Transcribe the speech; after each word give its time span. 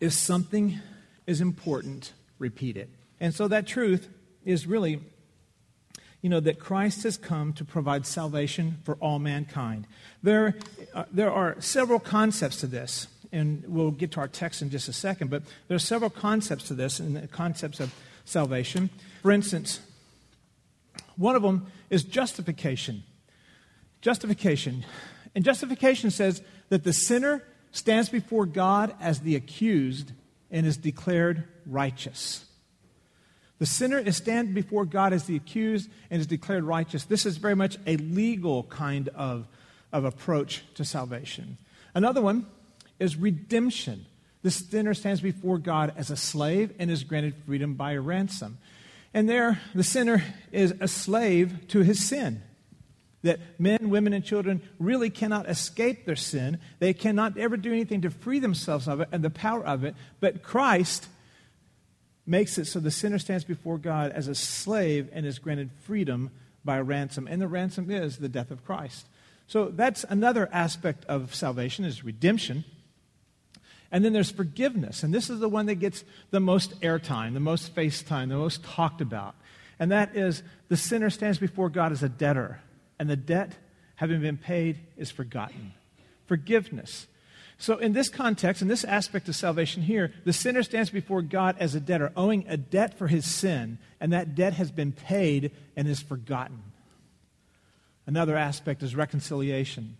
if 0.00 0.12
something 0.12 0.80
is 1.26 1.40
important, 1.40 2.12
repeat 2.38 2.76
it. 2.76 2.88
And 3.20 3.34
so 3.34 3.46
that 3.48 3.66
truth 3.66 4.08
is 4.44 4.66
really, 4.66 5.00
you 6.22 6.30
know, 6.30 6.40
that 6.40 6.58
Christ 6.58 7.02
has 7.02 7.18
come 7.18 7.52
to 7.54 7.64
provide 7.64 8.06
salvation 8.06 8.78
for 8.84 8.96
all 8.96 9.18
mankind. 9.18 9.86
There, 10.22 10.56
uh, 10.94 11.04
there 11.12 11.30
are 11.30 11.60
several 11.60 12.00
concepts 12.00 12.60
to 12.60 12.66
this, 12.66 13.08
and 13.30 13.62
we'll 13.68 13.90
get 13.90 14.12
to 14.12 14.20
our 14.20 14.28
text 14.28 14.62
in 14.62 14.70
just 14.70 14.88
a 14.88 14.92
second, 14.92 15.30
but 15.30 15.42
there 15.68 15.76
are 15.76 15.78
several 15.78 16.10
concepts 16.10 16.64
to 16.68 16.74
this 16.74 16.98
and 16.98 17.16
the 17.16 17.28
concepts 17.28 17.78
of 17.78 17.94
salvation. 18.24 18.90
For 19.22 19.30
instance, 19.30 19.80
one 21.16 21.36
of 21.36 21.42
them 21.42 21.66
is 21.90 22.02
justification. 22.02 23.02
Justification. 24.00 24.84
And 25.34 25.44
justification 25.44 26.10
says 26.10 26.42
that 26.70 26.84
the 26.84 26.92
sinner 26.92 27.44
stands 27.72 28.08
before 28.08 28.46
God 28.46 28.94
as 29.00 29.20
the 29.20 29.36
accused 29.36 30.12
and 30.50 30.66
is 30.66 30.76
declared 30.76 31.44
righteous. 31.66 32.44
The 33.58 33.66
sinner 33.66 33.98
is 33.98 34.16
stand 34.16 34.54
before 34.54 34.86
God 34.86 35.12
as 35.12 35.24
the 35.24 35.36
accused 35.36 35.90
and 36.10 36.20
is 36.20 36.26
declared 36.26 36.64
righteous. 36.64 37.04
This 37.04 37.26
is 37.26 37.36
very 37.36 37.54
much 37.54 37.76
a 37.86 37.96
legal 37.98 38.64
kind 38.64 39.08
of, 39.08 39.46
of 39.92 40.04
approach 40.04 40.64
to 40.74 40.84
salvation. 40.84 41.58
Another 41.94 42.22
one 42.22 42.46
is 42.98 43.16
redemption. 43.16 44.06
The 44.42 44.50
sinner 44.50 44.94
stands 44.94 45.20
before 45.20 45.58
God 45.58 45.92
as 45.96 46.10
a 46.10 46.16
slave 46.16 46.72
and 46.78 46.90
is 46.90 47.04
granted 47.04 47.34
freedom 47.44 47.74
by 47.74 47.92
a 47.92 48.00
ransom. 48.00 48.58
And 49.12 49.28
there, 49.28 49.60
the 49.74 49.82
sinner 49.82 50.22
is 50.52 50.72
a 50.80 50.88
slave 50.88 51.68
to 51.68 51.80
his 51.80 52.02
sin. 52.02 52.42
That 53.22 53.38
men, 53.58 53.90
women, 53.90 54.12
and 54.12 54.24
children 54.24 54.62
really 54.78 55.10
cannot 55.10 55.48
escape 55.48 56.06
their 56.06 56.16
sin. 56.16 56.58
They 56.78 56.94
cannot 56.94 57.36
ever 57.36 57.56
do 57.56 57.70
anything 57.70 58.00
to 58.02 58.10
free 58.10 58.38
themselves 58.38 58.88
of 58.88 59.00
it 59.00 59.08
and 59.12 59.22
the 59.22 59.30
power 59.30 59.64
of 59.64 59.84
it. 59.84 59.94
But 60.20 60.42
Christ 60.42 61.06
makes 62.26 62.56
it 62.58 62.66
so 62.66 62.80
the 62.80 62.90
sinner 62.90 63.18
stands 63.18 63.44
before 63.44 63.76
God 63.76 64.12
as 64.12 64.28
a 64.28 64.34
slave 64.34 65.10
and 65.12 65.26
is 65.26 65.38
granted 65.38 65.70
freedom 65.82 66.30
by 66.64 66.78
a 66.78 66.82
ransom. 66.82 67.26
And 67.28 67.42
the 67.42 67.48
ransom 67.48 67.90
is 67.90 68.18
the 68.18 68.28
death 68.28 68.50
of 68.50 68.64
Christ. 68.64 69.06
So 69.46 69.68
that's 69.68 70.04
another 70.04 70.48
aspect 70.52 71.04
of 71.06 71.34
salvation 71.34 71.84
is 71.84 72.04
redemption. 72.04 72.64
And 73.90 74.04
then 74.04 74.12
there's 74.12 74.30
forgiveness. 74.30 75.02
And 75.02 75.12
this 75.12 75.28
is 75.28 75.40
the 75.40 75.48
one 75.48 75.66
that 75.66 75.76
gets 75.76 76.04
the 76.30 76.40
most 76.40 76.80
airtime, 76.80 77.34
the 77.34 77.40
most 77.40 77.74
face 77.74 78.02
time, 78.02 78.28
the 78.28 78.36
most 78.36 78.62
talked 78.62 79.00
about. 79.00 79.34
And 79.78 79.90
that 79.90 80.14
is 80.14 80.42
the 80.68 80.76
sinner 80.76 81.10
stands 81.10 81.38
before 81.38 81.68
God 81.68 81.90
as 81.90 82.02
a 82.02 82.08
debtor 82.08 82.60
and 83.00 83.08
the 83.08 83.16
debt 83.16 83.56
having 83.96 84.20
been 84.20 84.36
paid 84.36 84.78
is 84.98 85.10
forgotten. 85.10 85.72
Forgiveness. 86.26 87.06
So, 87.56 87.78
in 87.78 87.94
this 87.94 88.10
context, 88.10 88.62
in 88.62 88.68
this 88.68 88.84
aspect 88.84 89.28
of 89.28 89.34
salvation 89.34 89.82
here, 89.82 90.12
the 90.24 90.32
sinner 90.32 90.62
stands 90.62 90.90
before 90.90 91.22
God 91.22 91.56
as 91.58 91.74
a 91.74 91.80
debtor, 91.80 92.12
owing 92.14 92.44
a 92.46 92.56
debt 92.56 92.96
for 92.96 93.08
his 93.08 93.24
sin, 93.24 93.78
and 94.00 94.12
that 94.12 94.34
debt 94.34 94.52
has 94.52 94.70
been 94.70 94.92
paid 94.92 95.50
and 95.76 95.88
is 95.88 96.00
forgotten. 96.00 96.62
Another 98.06 98.36
aspect 98.36 98.82
is 98.82 98.94
reconciliation. 98.94 99.96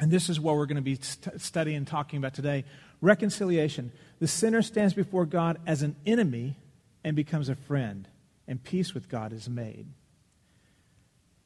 And 0.00 0.10
this 0.10 0.28
is 0.28 0.40
what 0.40 0.56
we're 0.56 0.66
going 0.66 0.76
to 0.76 0.82
be 0.82 0.96
st- 0.96 1.40
studying 1.40 1.76
and 1.76 1.86
talking 1.86 2.18
about 2.18 2.34
today. 2.34 2.64
Reconciliation. 3.00 3.92
The 4.18 4.28
sinner 4.28 4.62
stands 4.62 4.94
before 4.94 5.26
God 5.26 5.58
as 5.66 5.82
an 5.82 5.94
enemy 6.06 6.56
and 7.02 7.16
becomes 7.16 7.48
a 7.48 7.54
friend, 7.54 8.08
and 8.48 8.62
peace 8.62 8.94
with 8.94 9.08
God 9.08 9.32
is 9.32 9.48
made. 9.48 9.86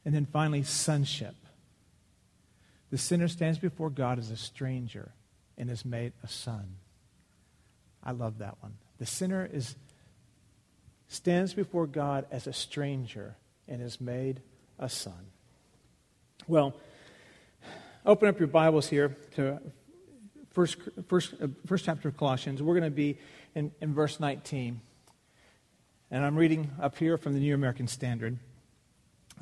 And 0.04 0.14
then 0.14 0.26
finally, 0.26 0.62
sonship. 0.62 1.34
The 2.90 2.98
sinner 2.98 3.28
stands 3.28 3.58
before 3.58 3.90
God 3.90 4.18
as 4.18 4.30
a 4.30 4.36
stranger 4.36 5.12
and 5.58 5.70
is 5.70 5.84
made 5.84 6.12
a 6.22 6.28
son. 6.28 6.76
I 8.02 8.12
love 8.12 8.38
that 8.38 8.56
one. 8.60 8.74
The 8.98 9.06
sinner 9.06 9.48
is 9.52 9.76
stands 11.08 11.54
before 11.54 11.86
God 11.86 12.26
as 12.30 12.46
a 12.46 12.52
stranger 12.52 13.36
and 13.66 13.82
is 13.82 14.00
made 14.00 14.40
a 14.78 14.88
son. 14.88 15.26
Well, 16.46 16.74
open 18.04 18.28
up 18.28 18.38
your 18.38 18.48
Bibles 18.48 18.88
here 18.88 19.16
to 19.36 19.60
first, 20.52 20.76
first, 21.08 21.34
uh, 21.42 21.48
first 21.66 21.84
chapter 21.84 22.08
of 22.08 22.16
Colossians. 22.16 22.62
We're 22.62 22.74
going 22.78 22.90
to 22.90 22.94
be 22.94 23.18
in, 23.54 23.72
in 23.80 23.94
verse 23.94 24.20
19. 24.20 24.80
And 26.10 26.24
I'm 26.24 26.36
reading 26.36 26.70
up 26.80 26.96
here 26.96 27.18
from 27.18 27.34
the 27.34 27.40
New 27.40 27.54
American 27.54 27.88
Standard 27.88 28.38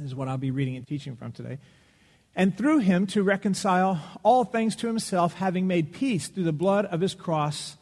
is 0.01 0.15
what 0.15 0.29
I'll 0.29 0.39
be 0.39 0.51
reading 0.51 0.77
and 0.77 0.87
teaching 0.87 1.17
from 1.17 1.33
today. 1.33 1.59
And 2.35 2.57
through 2.57 2.79
him 2.79 3.07
to 3.09 3.23
reconcile 3.23 4.01
all 4.23 4.45
things 4.45 4.77
to 4.77 4.87
himself, 4.87 5.35
having 5.35 5.67
made 5.67 5.93
peace 5.93 6.29
through 6.29 6.45
the 6.45 6.53
blood 6.53 6.85
of 6.87 7.01
his 7.01 7.15
cross. 7.15 7.77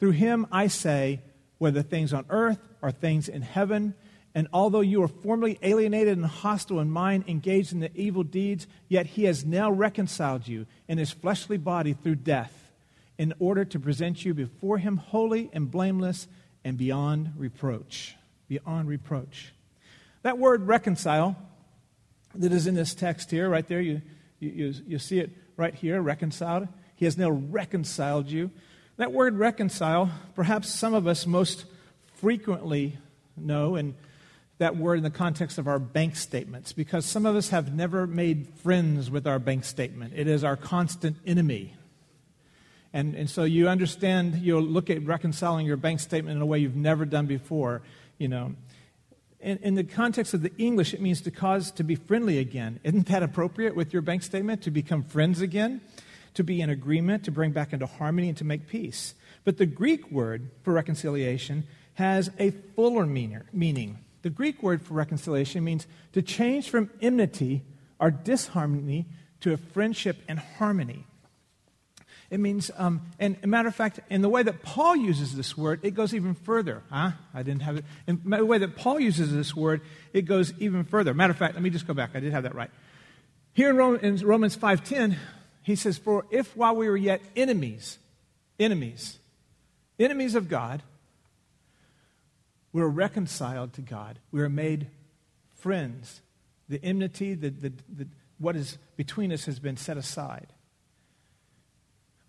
Through 0.00 0.12
him, 0.12 0.46
I 0.50 0.68
say, 0.68 1.20
whether 1.58 1.82
things 1.82 2.12
on 2.12 2.24
earth 2.30 2.60
or 2.80 2.90
things 2.90 3.28
in 3.28 3.42
heaven. 3.42 3.94
And 4.34 4.48
although 4.52 4.80
you 4.80 5.00
were 5.00 5.08
formerly 5.08 5.58
alienated 5.62 6.16
and 6.16 6.26
hostile 6.26 6.80
in 6.80 6.90
mind, 6.90 7.24
engaged 7.26 7.72
in 7.72 7.80
the 7.80 7.90
evil 7.94 8.22
deeds, 8.22 8.66
yet 8.88 9.06
he 9.06 9.24
has 9.24 9.44
now 9.44 9.70
reconciled 9.70 10.46
you 10.46 10.66
in 10.86 10.96
his 10.96 11.10
fleshly 11.10 11.58
body 11.58 11.92
through 11.92 12.14
death, 12.16 12.72
in 13.18 13.34
order 13.40 13.64
to 13.64 13.80
present 13.80 14.24
you 14.24 14.32
before 14.32 14.78
him 14.78 14.96
holy 14.96 15.50
and 15.52 15.70
blameless 15.70 16.28
and 16.64 16.78
beyond 16.78 17.32
reproach. 17.36 18.16
Beyond 18.48 18.88
reproach. 18.88 19.52
That 20.22 20.38
word 20.38 20.66
reconcile 20.66 21.36
that 22.34 22.52
is 22.52 22.66
in 22.66 22.74
this 22.74 22.94
text 22.94 23.30
here, 23.30 23.48
right 23.48 23.66
there. 23.66 23.80
You, 23.80 24.02
you, 24.40 24.74
you 24.86 24.98
see 24.98 25.18
it 25.18 25.30
right 25.56 25.74
here, 25.74 26.00
reconciled. 26.00 26.68
He 26.94 27.04
has 27.04 27.16
now 27.16 27.30
reconciled 27.30 28.30
you. 28.30 28.50
That 28.96 29.12
word 29.12 29.38
reconcile, 29.38 30.10
perhaps 30.34 30.72
some 30.72 30.94
of 30.94 31.06
us 31.06 31.26
most 31.26 31.64
frequently 32.16 32.98
know, 33.36 33.76
and 33.76 33.94
that 34.58 34.76
word 34.76 34.98
in 34.98 35.04
the 35.04 35.10
context 35.10 35.58
of 35.58 35.68
our 35.68 35.78
bank 35.78 36.16
statements, 36.16 36.72
because 36.72 37.06
some 37.06 37.24
of 37.24 37.36
us 37.36 37.50
have 37.50 37.72
never 37.74 38.06
made 38.06 38.48
friends 38.62 39.10
with 39.10 39.26
our 39.26 39.38
bank 39.38 39.64
statement. 39.64 40.14
It 40.16 40.26
is 40.26 40.42
our 40.42 40.56
constant 40.56 41.16
enemy. 41.24 41.74
And, 42.92 43.14
and 43.14 43.30
so 43.30 43.44
you 43.44 43.68
understand, 43.68 44.36
you'll 44.36 44.62
look 44.62 44.90
at 44.90 45.04
reconciling 45.04 45.66
your 45.66 45.76
bank 45.76 46.00
statement 46.00 46.34
in 46.34 46.42
a 46.42 46.46
way 46.46 46.58
you've 46.58 46.74
never 46.74 47.04
done 47.04 47.26
before, 47.26 47.82
you 48.18 48.26
know 48.26 48.54
in, 49.40 49.58
in, 49.58 49.74
the 49.74 49.84
context 49.84 50.34
of 50.34 50.42
the 50.42 50.54
English, 50.56 50.94
it 50.94 51.00
means 51.00 51.20
to 51.22 51.30
cause 51.30 51.70
to 51.72 51.84
be 51.84 51.94
friendly 51.94 52.38
again. 52.38 52.80
Isn't 52.82 53.06
that 53.06 53.22
appropriate 53.22 53.76
with 53.76 53.92
your 53.92 54.02
bank 54.02 54.22
statement? 54.22 54.62
To 54.62 54.70
become 54.70 55.02
friends 55.02 55.40
again, 55.40 55.80
to 56.34 56.42
be 56.42 56.60
in 56.60 56.70
agreement, 56.70 57.24
to 57.24 57.30
bring 57.30 57.52
back 57.52 57.72
into 57.72 57.86
harmony, 57.86 58.28
and 58.28 58.38
to 58.38 58.44
make 58.44 58.66
peace. 58.66 59.14
But 59.44 59.58
the 59.58 59.66
Greek 59.66 60.10
word 60.10 60.50
for 60.62 60.72
reconciliation 60.72 61.66
has 61.94 62.30
a 62.38 62.50
fuller 62.50 63.06
meaning. 63.06 63.98
The 64.22 64.30
Greek 64.30 64.62
word 64.62 64.82
for 64.82 64.94
reconciliation 64.94 65.64
means 65.64 65.86
to 66.12 66.22
change 66.22 66.68
from 66.68 66.90
enmity 67.00 67.62
or 67.98 68.10
disharmony 68.10 69.06
to 69.40 69.52
a 69.52 69.56
friendship 69.56 70.18
and 70.28 70.38
harmony. 70.38 71.06
It 72.30 72.40
means, 72.40 72.70
um, 72.76 73.00
and 73.18 73.38
a 73.42 73.46
matter 73.46 73.68
of 73.68 73.74
fact, 73.74 74.00
in 74.10 74.20
the 74.20 74.28
way 74.28 74.42
that 74.42 74.62
Paul 74.62 74.96
uses 74.96 75.34
this 75.34 75.56
word, 75.56 75.80
it 75.82 75.92
goes 75.92 76.12
even 76.12 76.34
further. 76.34 76.82
Huh? 76.90 77.12
I 77.32 77.42
didn't 77.42 77.62
have 77.62 77.78
it. 77.78 77.84
In 78.06 78.20
the 78.24 78.44
way 78.44 78.58
that 78.58 78.76
Paul 78.76 79.00
uses 79.00 79.32
this 79.32 79.56
word, 79.56 79.80
it 80.12 80.22
goes 80.22 80.52
even 80.58 80.84
further. 80.84 81.14
Matter 81.14 81.30
of 81.30 81.38
fact, 81.38 81.54
let 81.54 81.62
me 81.62 81.70
just 81.70 81.86
go 81.86 81.94
back. 81.94 82.10
I 82.14 82.20
did 82.20 82.32
have 82.32 82.42
that 82.42 82.54
right. 82.54 82.70
Here 83.54 83.70
in 83.70 83.76
Romans 83.76 84.56
5.10, 84.56 85.16
he 85.62 85.74
says, 85.74 85.96
For 85.96 86.26
if 86.30 86.54
while 86.54 86.76
we 86.76 86.88
were 86.88 86.96
yet 86.98 87.22
enemies, 87.34 87.98
enemies, 88.60 89.18
enemies 89.98 90.34
of 90.34 90.48
God, 90.50 90.82
we 92.72 92.82
were 92.82 92.90
reconciled 92.90 93.72
to 93.74 93.80
God. 93.80 94.18
We 94.32 94.40
were 94.40 94.50
made 94.50 94.88
friends. 95.56 96.20
The 96.68 96.82
enmity, 96.84 97.34
the, 97.34 97.48
the, 97.48 97.72
the, 97.88 98.06
what 98.38 98.54
is 98.54 98.76
between 98.96 99.32
us 99.32 99.46
has 99.46 99.58
been 99.58 99.78
set 99.78 99.96
aside. 99.96 100.48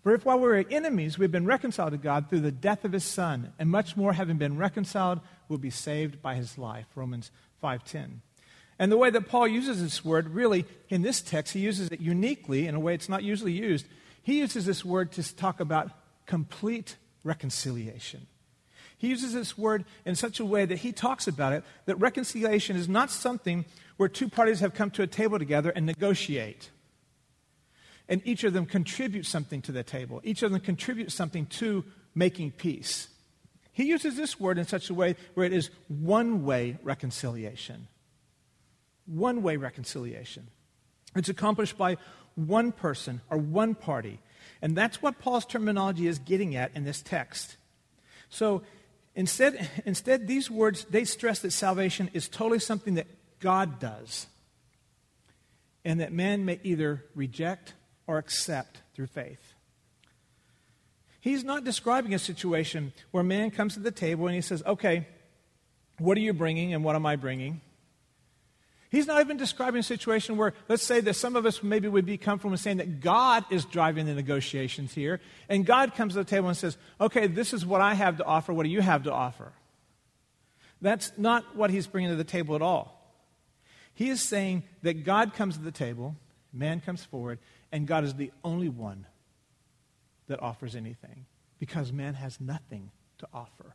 For 0.02 0.14
if 0.14 0.24
while 0.24 0.38
we 0.38 0.48
were 0.48 0.64
enemies, 0.70 1.18
we've 1.18 1.30
been 1.30 1.46
reconciled 1.46 1.92
to 1.92 1.98
God 1.98 2.28
through 2.28 2.40
the 2.40 2.50
death 2.50 2.84
of 2.84 2.92
his 2.92 3.04
son, 3.04 3.52
and 3.58 3.68
much 3.68 3.96
more 3.96 4.14
having 4.14 4.38
been 4.38 4.56
reconciled, 4.56 5.20
we 5.48 5.54
will 5.54 5.58
be 5.58 5.70
saved 5.70 6.22
by 6.22 6.36
his 6.36 6.56
life. 6.56 6.86
Romans 6.94 7.30
5:10. 7.62 8.22
And 8.78 8.90
the 8.90 8.96
way 8.96 9.10
that 9.10 9.28
Paul 9.28 9.46
uses 9.46 9.82
this 9.82 10.02
word, 10.02 10.30
really, 10.30 10.64
in 10.88 11.02
this 11.02 11.20
text, 11.20 11.52
he 11.52 11.60
uses 11.60 11.90
it 11.90 12.00
uniquely 12.00 12.66
in 12.66 12.74
a 12.74 12.80
way 12.80 12.94
it's 12.94 13.10
not 13.10 13.22
usually 13.22 13.52
used. 13.52 13.86
He 14.22 14.38
uses 14.38 14.64
this 14.64 14.84
word 14.84 15.12
to 15.12 15.36
talk 15.36 15.60
about 15.60 15.90
complete 16.24 16.96
reconciliation. 17.22 18.26
He 18.96 19.08
uses 19.08 19.34
this 19.34 19.58
word 19.58 19.84
in 20.06 20.14
such 20.14 20.40
a 20.40 20.44
way 20.46 20.64
that 20.64 20.78
he 20.78 20.92
talks 20.92 21.28
about 21.28 21.52
it 21.52 21.64
that 21.84 21.96
reconciliation 21.96 22.76
is 22.76 22.88
not 22.88 23.10
something 23.10 23.66
where 23.98 24.08
two 24.08 24.28
parties 24.28 24.60
have 24.60 24.72
come 24.72 24.90
to 24.92 25.02
a 25.02 25.06
table 25.06 25.38
together 25.38 25.70
and 25.70 25.84
negotiate 25.84 26.70
and 28.10 28.20
each 28.24 28.42
of 28.42 28.52
them 28.52 28.66
contributes 28.66 29.28
something 29.28 29.62
to 29.62 29.72
the 29.72 29.84
table. 29.84 30.20
Each 30.24 30.42
of 30.42 30.50
them 30.50 30.60
contributes 30.60 31.14
something 31.14 31.46
to 31.46 31.84
making 32.14 32.50
peace. 32.50 33.08
He 33.72 33.84
uses 33.84 34.16
this 34.16 34.38
word 34.38 34.58
in 34.58 34.66
such 34.66 34.90
a 34.90 34.94
way 34.94 35.14
where 35.34 35.46
it 35.46 35.52
is 35.52 35.70
one 35.86 36.44
way 36.44 36.76
reconciliation. 36.82 37.86
One 39.06 39.42
way 39.42 39.56
reconciliation. 39.56 40.48
It's 41.14 41.28
accomplished 41.28 41.78
by 41.78 41.98
one 42.34 42.72
person 42.72 43.20
or 43.30 43.38
one 43.38 43.76
party. 43.76 44.18
And 44.60 44.76
that's 44.76 45.00
what 45.00 45.20
Paul's 45.20 45.46
terminology 45.46 46.08
is 46.08 46.18
getting 46.18 46.56
at 46.56 46.72
in 46.74 46.84
this 46.84 47.00
text. 47.00 47.56
So 48.28 48.62
instead, 49.14 49.68
instead, 49.86 50.26
these 50.26 50.50
words, 50.50 50.84
they 50.90 51.04
stress 51.04 51.38
that 51.40 51.52
salvation 51.52 52.10
is 52.12 52.28
totally 52.28 52.58
something 52.58 52.94
that 52.94 53.06
God 53.38 53.78
does 53.78 54.26
and 55.84 56.00
that 56.00 56.12
man 56.12 56.44
may 56.44 56.58
either 56.64 57.04
reject 57.14 57.74
or 58.10 58.18
accept 58.18 58.82
through 58.92 59.06
faith. 59.06 59.54
He's 61.20 61.44
not 61.44 61.62
describing 61.62 62.12
a 62.12 62.18
situation 62.18 62.92
where 63.12 63.22
man 63.22 63.52
comes 63.52 63.74
to 63.74 63.80
the 63.80 63.92
table 63.92 64.26
and 64.26 64.34
he 64.34 64.40
says, 64.40 64.64
Okay, 64.66 65.06
what 65.98 66.18
are 66.18 66.20
you 66.20 66.32
bringing 66.32 66.74
and 66.74 66.82
what 66.82 66.96
am 66.96 67.06
I 67.06 67.14
bringing? 67.14 67.60
He's 68.90 69.06
not 69.06 69.20
even 69.20 69.36
describing 69.36 69.78
a 69.78 69.84
situation 69.84 70.36
where, 70.36 70.54
let's 70.68 70.82
say 70.82 71.00
that 71.02 71.14
some 71.14 71.36
of 71.36 71.46
us 71.46 71.62
maybe 71.62 71.86
would 71.86 72.04
be 72.04 72.18
comfortable 72.18 72.50
in 72.50 72.58
saying 72.58 72.78
that 72.78 73.00
God 73.00 73.44
is 73.48 73.64
driving 73.64 74.06
the 74.06 74.14
negotiations 74.14 74.92
here, 74.92 75.20
and 75.48 75.64
God 75.64 75.94
comes 75.94 76.14
to 76.14 76.18
the 76.18 76.24
table 76.24 76.48
and 76.48 76.56
says, 76.56 76.76
Okay, 77.00 77.28
this 77.28 77.54
is 77.54 77.64
what 77.64 77.80
I 77.80 77.94
have 77.94 78.16
to 78.16 78.24
offer. 78.24 78.52
What 78.52 78.64
do 78.64 78.70
you 78.70 78.80
have 78.80 79.04
to 79.04 79.12
offer? 79.12 79.52
That's 80.82 81.12
not 81.16 81.54
what 81.54 81.70
he's 81.70 81.86
bringing 81.86 82.10
to 82.10 82.16
the 82.16 82.24
table 82.24 82.56
at 82.56 82.62
all. 82.62 82.96
He 83.94 84.08
is 84.08 84.20
saying 84.20 84.64
that 84.82 85.04
God 85.04 85.34
comes 85.34 85.56
to 85.58 85.62
the 85.62 85.70
table, 85.70 86.16
man 86.52 86.80
comes 86.80 87.04
forward, 87.04 87.38
and 87.72 87.86
God 87.86 88.04
is 88.04 88.14
the 88.14 88.32
only 88.44 88.68
one 88.68 89.06
that 90.26 90.40
offers 90.40 90.74
anything 90.74 91.26
because 91.58 91.92
man 91.92 92.14
has 92.14 92.40
nothing 92.40 92.90
to 93.18 93.28
offer. 93.32 93.74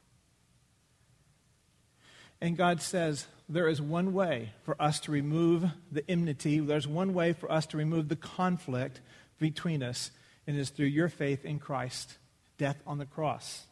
And 2.42 2.57
God 2.57 2.81
says, 2.81 3.27
there 3.47 3.68
is 3.68 3.81
one 3.81 4.13
way 4.13 4.51
for 4.63 4.80
us 4.81 5.00
to 5.01 5.12
remove 5.12 5.65
the 5.92 6.09
enmity, 6.09 6.59
there's 6.59 6.88
one 6.88 7.13
way 7.13 7.33
for 7.33 7.51
us 7.51 7.65
to 7.68 7.77
remove 7.77 8.09
the 8.09 8.15
conflict 8.15 9.01
between 9.39 9.81
us, 9.81 10.12
and 10.45 10.57
it 10.57 10.59
is 10.59 10.69
through 10.69 10.88
your 10.88 11.09
faith 11.09 11.45
in 11.45 11.59
Christ, 11.59 12.18
death 12.57 12.77
on 12.86 12.98
the 12.98 13.06
cross. 13.06 13.65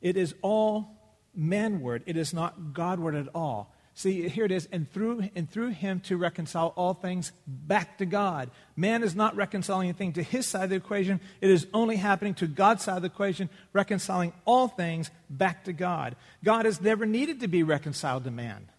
It 0.00 0.16
is 0.16 0.34
all 0.40 0.96
manward, 1.38 2.02
it 2.06 2.16
is 2.16 2.32
not 2.32 2.72
Godward 2.72 3.14
at 3.14 3.28
all. 3.34 3.74
See, 4.00 4.26
here 4.30 4.46
it 4.46 4.50
is, 4.50 4.66
and 4.72 4.90
through, 4.90 5.28
and 5.34 5.50
through 5.50 5.72
him 5.72 6.00
to 6.04 6.16
reconcile 6.16 6.72
all 6.74 6.94
things 6.94 7.32
back 7.46 7.98
to 7.98 8.06
God. 8.06 8.50
Man 8.74 9.02
is 9.02 9.14
not 9.14 9.36
reconciling 9.36 9.90
anything 9.90 10.14
to 10.14 10.22
his 10.22 10.46
side 10.46 10.64
of 10.64 10.70
the 10.70 10.76
equation. 10.76 11.20
It 11.42 11.50
is 11.50 11.66
only 11.74 11.96
happening 11.96 12.32
to 12.36 12.46
God's 12.46 12.82
side 12.82 12.96
of 12.96 13.02
the 13.02 13.08
equation, 13.08 13.50
reconciling 13.74 14.32
all 14.46 14.68
things 14.68 15.10
back 15.28 15.64
to 15.64 15.74
God. 15.74 16.16
God 16.42 16.64
has 16.64 16.80
never 16.80 17.04
needed 17.04 17.40
to 17.40 17.46
be 17.46 17.62
reconciled 17.62 18.24
to 18.24 18.30
man. 18.30 18.70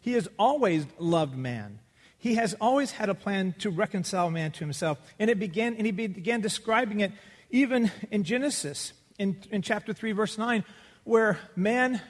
He 0.00 0.14
has 0.14 0.26
always 0.38 0.86
loved 0.98 1.36
man. 1.36 1.78
He 2.16 2.36
has 2.36 2.54
always 2.58 2.92
had 2.92 3.10
a 3.10 3.14
plan 3.14 3.54
to 3.58 3.68
reconcile 3.68 4.30
man 4.30 4.52
to 4.52 4.60
himself. 4.60 4.98
And 5.18 5.28
it 5.28 5.38
began, 5.38 5.74
and 5.74 5.84
he 5.84 5.92
began 5.92 6.40
describing 6.40 7.00
it 7.00 7.12
even 7.50 7.92
in 8.10 8.24
Genesis, 8.24 8.94
in, 9.18 9.36
in 9.50 9.60
chapter 9.60 9.92
3, 9.92 10.12
verse 10.12 10.38
9, 10.38 10.64
where 11.04 11.38
man 11.56 12.00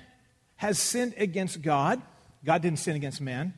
has 0.55 0.79
sinned 0.79 1.15
against 1.17 1.61
God 1.61 2.01
God 2.47 2.63
didn't 2.63 2.79
sin 2.79 2.97
against 2.97 3.21
man. 3.21 3.53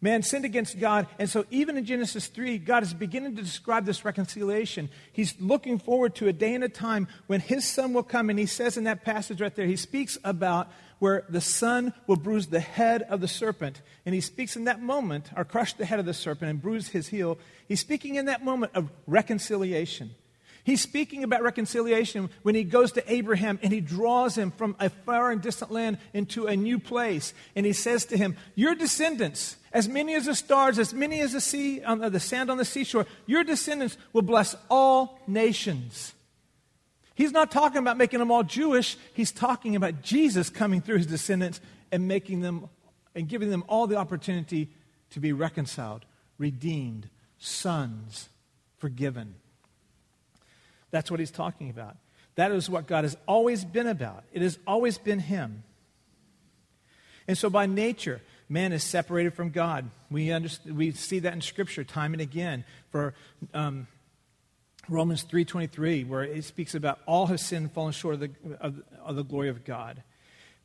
Man 0.00 0.22
sinned 0.22 0.44
against 0.44 0.78
God. 0.78 1.06
And 1.18 1.30
so, 1.30 1.46
even 1.50 1.78
in 1.78 1.86
Genesis 1.86 2.26
3, 2.26 2.58
God 2.58 2.82
is 2.82 2.92
beginning 2.92 3.36
to 3.36 3.42
describe 3.42 3.86
this 3.86 4.04
reconciliation. 4.04 4.90
He's 5.14 5.34
looking 5.40 5.78
forward 5.78 6.14
to 6.16 6.28
a 6.28 6.32
day 6.34 6.54
and 6.54 6.62
a 6.62 6.68
time 6.68 7.08
when 7.26 7.40
his 7.40 7.64
son 7.66 7.94
will 7.94 8.02
come. 8.02 8.28
And 8.28 8.38
he 8.38 8.44
says 8.44 8.76
in 8.76 8.84
that 8.84 9.02
passage 9.02 9.40
right 9.40 9.54
there, 9.54 9.64
he 9.64 9.76
speaks 9.76 10.18
about 10.22 10.70
where 10.98 11.24
the 11.30 11.40
son 11.40 11.94
will 12.06 12.16
bruise 12.16 12.48
the 12.48 12.60
head 12.60 13.00
of 13.02 13.22
the 13.22 13.28
serpent. 13.28 13.80
And 14.04 14.14
he 14.14 14.20
speaks 14.20 14.56
in 14.56 14.64
that 14.64 14.82
moment, 14.82 15.30
or 15.36 15.44
crush 15.44 15.72
the 15.72 15.86
head 15.86 16.00
of 16.00 16.04
the 16.04 16.12
serpent 16.12 16.50
and 16.50 16.60
bruise 16.60 16.88
his 16.88 17.08
heel. 17.08 17.38
He's 17.66 17.80
speaking 17.80 18.16
in 18.16 18.26
that 18.26 18.44
moment 18.44 18.72
of 18.74 18.90
reconciliation. 19.06 20.10
He's 20.64 20.80
speaking 20.80 21.24
about 21.24 21.42
reconciliation 21.42 22.30
when 22.42 22.54
he 22.54 22.64
goes 22.64 22.92
to 22.92 23.12
Abraham 23.12 23.58
and 23.62 23.70
he 23.70 23.82
draws 23.82 24.36
him 24.36 24.50
from 24.50 24.74
a 24.80 24.88
far 24.88 25.30
and 25.30 25.42
distant 25.42 25.70
land 25.70 25.98
into 26.14 26.46
a 26.46 26.56
new 26.56 26.78
place. 26.78 27.34
And 27.54 27.66
he 27.66 27.74
says 27.74 28.06
to 28.06 28.16
him, 28.16 28.34
Your 28.54 28.74
descendants, 28.74 29.56
as 29.74 29.88
many 29.88 30.14
as 30.14 30.24
the 30.24 30.34
stars, 30.34 30.78
as 30.78 30.94
many 30.94 31.20
as 31.20 31.32
the 31.32 31.40
sea, 31.42 31.82
on 31.82 31.98
the 31.98 32.18
sand 32.18 32.50
on 32.50 32.56
the 32.56 32.64
seashore, 32.64 33.04
your 33.26 33.44
descendants 33.44 33.98
will 34.14 34.22
bless 34.22 34.56
all 34.70 35.20
nations. 35.26 36.14
He's 37.14 37.32
not 37.32 37.50
talking 37.50 37.78
about 37.78 37.98
making 37.98 38.20
them 38.20 38.30
all 38.30 38.42
Jewish. 38.42 38.96
He's 39.12 39.32
talking 39.32 39.76
about 39.76 40.00
Jesus 40.00 40.48
coming 40.48 40.80
through 40.80 40.96
his 40.96 41.06
descendants 41.06 41.60
and 41.92 42.08
making 42.08 42.40
them 42.40 42.70
and 43.14 43.28
giving 43.28 43.50
them 43.50 43.64
all 43.68 43.86
the 43.86 43.96
opportunity 43.96 44.70
to 45.10 45.20
be 45.20 45.32
reconciled, 45.32 46.04
redeemed, 46.38 47.08
sons, 47.38 48.30
forgiven. 48.78 49.36
That's 50.94 51.10
what 51.10 51.18
he's 51.18 51.32
talking 51.32 51.70
about. 51.70 51.96
That 52.36 52.52
is 52.52 52.70
what 52.70 52.86
God 52.86 53.02
has 53.02 53.16
always 53.26 53.64
been 53.64 53.88
about. 53.88 54.22
It 54.32 54.42
has 54.42 54.60
always 54.64 54.96
been 54.96 55.18
Him. 55.18 55.64
And 57.26 57.36
so, 57.36 57.50
by 57.50 57.66
nature, 57.66 58.22
man 58.48 58.72
is 58.72 58.84
separated 58.84 59.34
from 59.34 59.50
God. 59.50 59.90
We, 60.08 60.32
we 60.70 60.92
see 60.92 61.18
that 61.18 61.32
in 61.32 61.40
Scripture 61.40 61.82
time 61.82 62.12
and 62.12 62.22
again. 62.22 62.64
For 62.90 63.12
um, 63.52 63.88
Romans 64.88 65.24
3.23, 65.24 66.06
where 66.06 66.22
it 66.22 66.44
speaks 66.44 66.76
about 66.76 67.00
all 67.06 67.26
have 67.26 67.40
sinned 67.40 67.64
and 67.64 67.72
fallen 67.72 67.92
short 67.92 68.14
of 68.14 68.20
the, 68.20 68.30
of, 68.60 68.80
of 69.04 69.16
the 69.16 69.24
glory 69.24 69.48
of 69.48 69.64
God. 69.64 70.00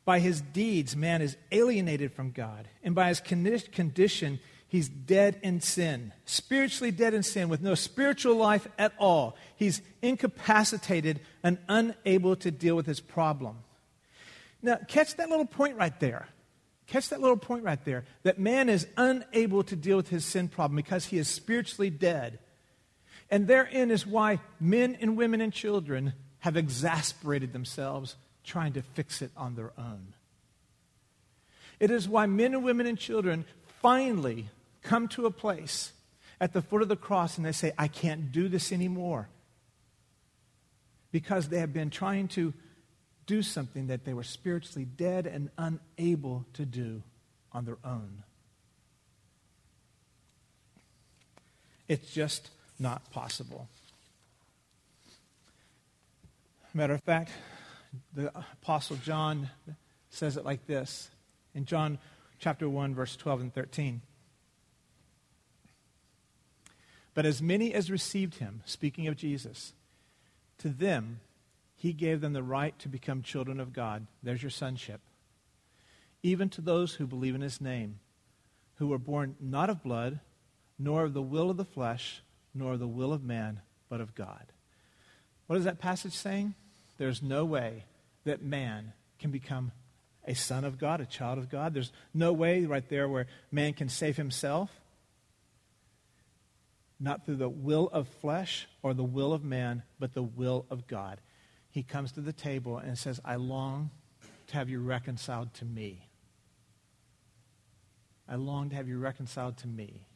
By 0.04 0.20
his 0.20 0.40
deeds, 0.40 0.94
man 0.94 1.22
is 1.22 1.36
alienated 1.50 2.12
from 2.12 2.30
God. 2.30 2.68
And 2.84 2.94
by 2.94 3.08
his 3.08 3.18
condition, 3.18 4.38
He's 4.70 4.88
dead 4.88 5.40
in 5.42 5.60
sin, 5.60 6.12
spiritually 6.26 6.92
dead 6.92 7.12
in 7.12 7.24
sin, 7.24 7.48
with 7.48 7.60
no 7.60 7.74
spiritual 7.74 8.36
life 8.36 8.68
at 8.78 8.92
all. 8.98 9.36
He's 9.56 9.82
incapacitated 10.00 11.18
and 11.42 11.58
unable 11.68 12.36
to 12.36 12.52
deal 12.52 12.76
with 12.76 12.86
his 12.86 13.00
problem. 13.00 13.58
Now, 14.62 14.78
catch 14.86 15.16
that 15.16 15.28
little 15.28 15.44
point 15.44 15.76
right 15.76 15.98
there. 15.98 16.28
Catch 16.86 17.08
that 17.08 17.20
little 17.20 17.36
point 17.36 17.64
right 17.64 17.84
there 17.84 18.04
that 18.22 18.38
man 18.38 18.68
is 18.68 18.86
unable 18.96 19.64
to 19.64 19.74
deal 19.74 19.96
with 19.96 20.08
his 20.08 20.24
sin 20.24 20.46
problem 20.46 20.76
because 20.76 21.06
he 21.06 21.18
is 21.18 21.26
spiritually 21.26 21.90
dead. 21.90 22.38
And 23.28 23.48
therein 23.48 23.90
is 23.90 24.06
why 24.06 24.38
men 24.60 24.96
and 25.00 25.16
women 25.16 25.40
and 25.40 25.52
children 25.52 26.12
have 26.38 26.56
exasperated 26.56 27.52
themselves 27.52 28.14
trying 28.44 28.74
to 28.74 28.82
fix 28.82 29.20
it 29.20 29.32
on 29.36 29.56
their 29.56 29.72
own. 29.76 30.14
It 31.80 31.90
is 31.90 32.08
why 32.08 32.26
men 32.26 32.54
and 32.54 32.62
women 32.62 32.86
and 32.86 32.96
children 32.96 33.44
finally 33.82 34.48
come 34.82 35.08
to 35.08 35.26
a 35.26 35.30
place 35.30 35.92
at 36.40 36.52
the 36.52 36.62
foot 36.62 36.82
of 36.82 36.88
the 36.88 36.96
cross 36.96 37.36
and 37.36 37.44
they 37.44 37.52
say, 37.52 37.72
I 37.76 37.88
can't 37.88 38.32
do 38.32 38.48
this 38.48 38.72
anymore. 38.72 39.28
Because 41.12 41.48
they 41.48 41.58
have 41.58 41.72
been 41.72 41.90
trying 41.90 42.28
to 42.28 42.54
do 43.26 43.42
something 43.42 43.88
that 43.88 44.04
they 44.04 44.14
were 44.14 44.22
spiritually 44.22 44.84
dead 44.84 45.26
and 45.26 45.50
unable 45.58 46.46
to 46.54 46.64
do 46.64 47.02
on 47.52 47.64
their 47.64 47.78
own. 47.84 48.22
It's 51.88 52.12
just 52.12 52.50
not 52.78 53.10
possible. 53.10 53.68
Matter 56.72 56.94
of 56.94 57.02
fact, 57.02 57.30
the 58.14 58.28
Apostle 58.62 58.96
John 58.96 59.50
says 60.10 60.36
it 60.36 60.44
like 60.44 60.66
this 60.66 61.10
in 61.54 61.64
John 61.64 61.98
chapter 62.38 62.68
1, 62.68 62.94
verse 62.94 63.16
12 63.16 63.40
and 63.40 63.54
13. 63.54 64.00
But 67.14 67.26
as 67.26 67.42
many 67.42 67.74
as 67.74 67.90
received 67.90 68.36
him, 68.36 68.62
speaking 68.64 69.08
of 69.08 69.16
Jesus, 69.16 69.72
to 70.58 70.68
them 70.68 71.20
he 71.74 71.92
gave 71.92 72.20
them 72.20 72.34
the 72.34 72.42
right 72.42 72.78
to 72.78 72.88
become 72.88 73.22
children 73.22 73.58
of 73.58 73.72
God. 73.72 74.06
There's 74.22 74.42
your 74.42 74.50
sonship. 74.50 75.00
Even 76.22 76.50
to 76.50 76.60
those 76.60 76.94
who 76.94 77.06
believe 77.06 77.34
in 77.34 77.40
his 77.40 77.60
name, 77.60 78.00
who 78.76 78.88
were 78.88 78.98
born 78.98 79.36
not 79.40 79.70
of 79.70 79.82
blood, 79.82 80.20
nor 80.78 81.04
of 81.04 81.14
the 81.14 81.22
will 81.22 81.50
of 81.50 81.56
the 81.56 81.64
flesh, 81.64 82.22
nor 82.54 82.74
of 82.74 82.80
the 82.80 82.86
will 82.86 83.12
of 83.12 83.24
man, 83.24 83.60
but 83.88 84.00
of 84.00 84.14
God. 84.14 84.46
What 85.46 85.58
is 85.58 85.64
that 85.64 85.78
passage 85.78 86.12
saying? 86.12 86.54
There's 86.98 87.22
no 87.22 87.44
way 87.44 87.84
that 88.24 88.42
man 88.42 88.92
can 89.18 89.30
become 89.30 89.72
a 90.26 90.34
son 90.34 90.64
of 90.64 90.78
God, 90.78 91.00
a 91.00 91.06
child 91.06 91.38
of 91.38 91.48
God. 91.48 91.74
There's 91.74 91.92
no 92.12 92.32
way 92.32 92.66
right 92.66 92.86
there 92.88 93.08
where 93.08 93.26
man 93.50 93.72
can 93.72 93.88
save 93.88 94.16
himself 94.16 94.70
not 97.00 97.24
through 97.24 97.36
the 97.36 97.48
will 97.48 97.88
of 97.88 98.06
flesh 98.06 98.68
or 98.82 98.92
the 98.92 99.02
will 99.02 99.32
of 99.32 99.42
man, 99.42 99.82
but 99.98 100.12
the 100.12 100.22
will 100.22 100.66
of 100.70 100.86
God. 100.86 101.20
He 101.70 101.82
comes 101.82 102.12
to 102.12 102.20
the 102.20 102.32
table 102.32 102.76
and 102.76 102.98
says, 102.98 103.20
I 103.24 103.36
long 103.36 103.90
to 104.48 104.54
have 104.54 104.68
you 104.68 104.80
reconciled 104.80 105.54
to 105.54 105.64
me. 105.64 106.06
I 108.28 108.34
long 108.36 108.68
to 108.70 108.76
have 108.76 108.86
you 108.86 108.98
reconciled 108.98 109.56
to 109.58 109.66
me. 109.66 110.06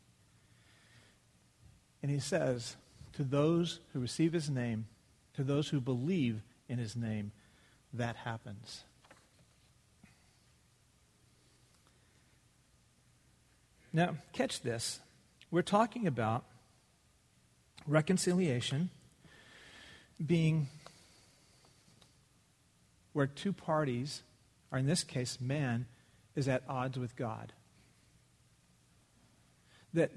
And 2.02 2.10
he 2.10 2.20
says, 2.20 2.76
to 3.14 3.24
those 3.24 3.80
who 3.92 4.00
receive 4.00 4.32
his 4.32 4.50
name, 4.50 4.86
to 5.34 5.42
those 5.42 5.68
who 5.68 5.80
believe 5.80 6.42
in 6.68 6.78
his 6.78 6.94
name, 6.94 7.32
that 7.92 8.16
happens. 8.16 8.84
Now, 13.92 14.16
catch 14.32 14.60
this. 14.60 15.00
We're 15.50 15.62
talking 15.62 16.06
about 16.08 16.44
reconciliation. 17.86 18.90
being 20.24 20.68
where 23.12 23.26
two 23.26 23.52
parties, 23.52 24.22
or 24.70 24.78
in 24.78 24.86
this 24.86 25.04
case, 25.04 25.40
man, 25.40 25.86
is 26.34 26.48
at 26.48 26.62
odds 26.68 26.98
with 26.98 27.16
God. 27.16 27.52
That, 29.94 30.10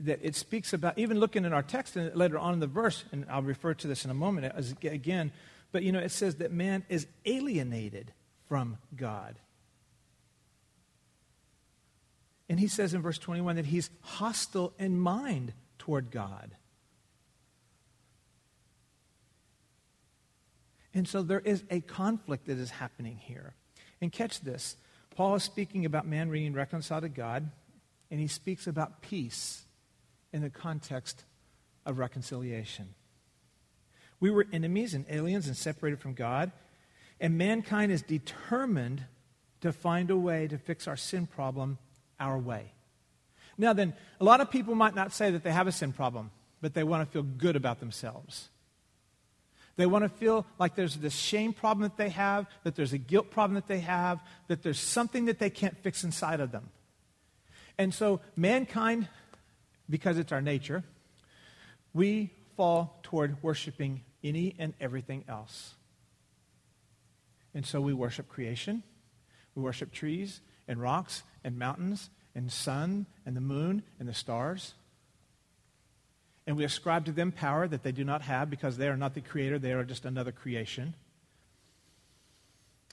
that 0.00 0.18
it 0.22 0.34
speaks 0.34 0.72
about, 0.72 0.98
even 0.98 1.18
looking 1.18 1.44
in 1.44 1.52
our 1.52 1.62
text 1.62 1.96
and 1.96 2.14
later 2.14 2.38
on 2.38 2.52
in 2.52 2.60
the 2.60 2.66
verse, 2.66 3.04
and 3.12 3.24
I'll 3.30 3.42
refer 3.42 3.72
to 3.74 3.86
this 3.86 4.04
in 4.04 4.10
a 4.10 4.14
moment 4.14 4.52
as, 4.54 4.74
again, 4.82 5.30
but 5.72 5.84
you 5.84 5.92
know, 5.92 6.00
it 6.00 6.10
says 6.10 6.36
that 6.36 6.52
man 6.52 6.84
is 6.88 7.06
alienated 7.24 8.12
from 8.48 8.78
God. 8.96 9.36
And 12.48 12.58
he 12.58 12.66
says 12.66 12.94
in 12.94 13.02
verse 13.02 13.18
21 13.18 13.56
that 13.56 13.66
he's 13.66 13.90
hostile 14.00 14.72
in 14.76 14.98
mind 14.98 15.52
toward 15.78 16.10
God. 16.10 16.50
And 20.94 21.06
so 21.06 21.22
there 21.22 21.40
is 21.40 21.62
a 21.70 21.80
conflict 21.80 22.46
that 22.46 22.58
is 22.58 22.70
happening 22.70 23.16
here. 23.16 23.54
And 24.00 24.10
catch 24.10 24.40
this 24.40 24.76
Paul 25.14 25.34
is 25.34 25.42
speaking 25.42 25.84
about 25.84 26.06
man 26.06 26.30
being 26.30 26.52
reconciled 26.52 27.02
to 27.02 27.08
God, 27.08 27.50
and 28.10 28.20
he 28.20 28.26
speaks 28.26 28.66
about 28.66 29.02
peace 29.02 29.62
in 30.32 30.42
the 30.42 30.50
context 30.50 31.24
of 31.84 31.98
reconciliation. 31.98 32.94
We 34.20 34.30
were 34.30 34.46
enemies 34.52 34.94
and 34.94 35.04
aliens 35.08 35.46
and 35.46 35.56
separated 35.56 36.00
from 36.00 36.14
God, 36.14 36.52
and 37.20 37.36
mankind 37.36 37.92
is 37.92 38.02
determined 38.02 39.04
to 39.60 39.72
find 39.72 40.10
a 40.10 40.16
way 40.16 40.48
to 40.48 40.58
fix 40.58 40.88
our 40.88 40.96
sin 40.96 41.26
problem 41.26 41.78
our 42.18 42.38
way. 42.38 42.72
Now, 43.58 43.72
then, 43.72 43.94
a 44.20 44.24
lot 44.24 44.40
of 44.40 44.50
people 44.50 44.74
might 44.74 44.94
not 44.94 45.12
say 45.12 45.30
that 45.30 45.42
they 45.42 45.52
have 45.52 45.66
a 45.66 45.72
sin 45.72 45.92
problem, 45.92 46.30
but 46.60 46.72
they 46.74 46.84
want 46.84 47.06
to 47.06 47.12
feel 47.12 47.22
good 47.22 47.56
about 47.56 47.80
themselves. 47.80 48.48
They 49.80 49.86
want 49.86 50.04
to 50.04 50.08
feel 50.10 50.46
like 50.58 50.74
there's 50.74 50.96
this 50.96 51.14
shame 51.14 51.52
problem 51.52 51.82
that 51.82 51.96
they 51.96 52.10
have, 52.10 52.46
that 52.64 52.74
there's 52.74 52.92
a 52.92 52.98
guilt 52.98 53.30
problem 53.30 53.54
that 53.54 53.66
they 53.66 53.80
have, 53.80 54.20
that 54.48 54.62
there's 54.62 54.78
something 54.78 55.24
that 55.24 55.38
they 55.38 55.50
can't 55.50 55.76
fix 55.78 56.04
inside 56.04 56.40
of 56.40 56.52
them. 56.52 56.68
And 57.78 57.94
so, 57.94 58.20
mankind, 58.36 59.08
because 59.88 60.18
it's 60.18 60.32
our 60.32 60.42
nature, 60.42 60.84
we 61.94 62.30
fall 62.56 62.98
toward 63.02 63.42
worshiping 63.42 64.02
any 64.22 64.54
and 64.58 64.74
everything 64.80 65.24
else. 65.28 65.74
And 67.54 67.64
so 67.64 67.80
we 67.80 67.94
worship 67.94 68.28
creation, 68.28 68.82
we 69.54 69.62
worship 69.62 69.92
trees 69.92 70.42
and 70.68 70.80
rocks 70.80 71.22
and 71.42 71.58
mountains 71.58 72.10
and 72.34 72.52
sun 72.52 73.06
and 73.24 73.34
the 73.34 73.40
moon 73.40 73.82
and 73.98 74.08
the 74.08 74.14
stars 74.14 74.74
and 76.46 76.56
we 76.56 76.64
ascribe 76.64 77.04
to 77.04 77.12
them 77.12 77.32
power 77.32 77.68
that 77.68 77.82
they 77.82 77.92
do 77.92 78.04
not 78.04 78.22
have 78.22 78.50
because 78.50 78.76
they 78.76 78.88
are 78.88 78.96
not 78.96 79.14
the 79.14 79.20
creator, 79.20 79.58
they 79.58 79.72
are 79.72 79.84
just 79.84 80.04
another 80.04 80.32
creation. 80.32 80.94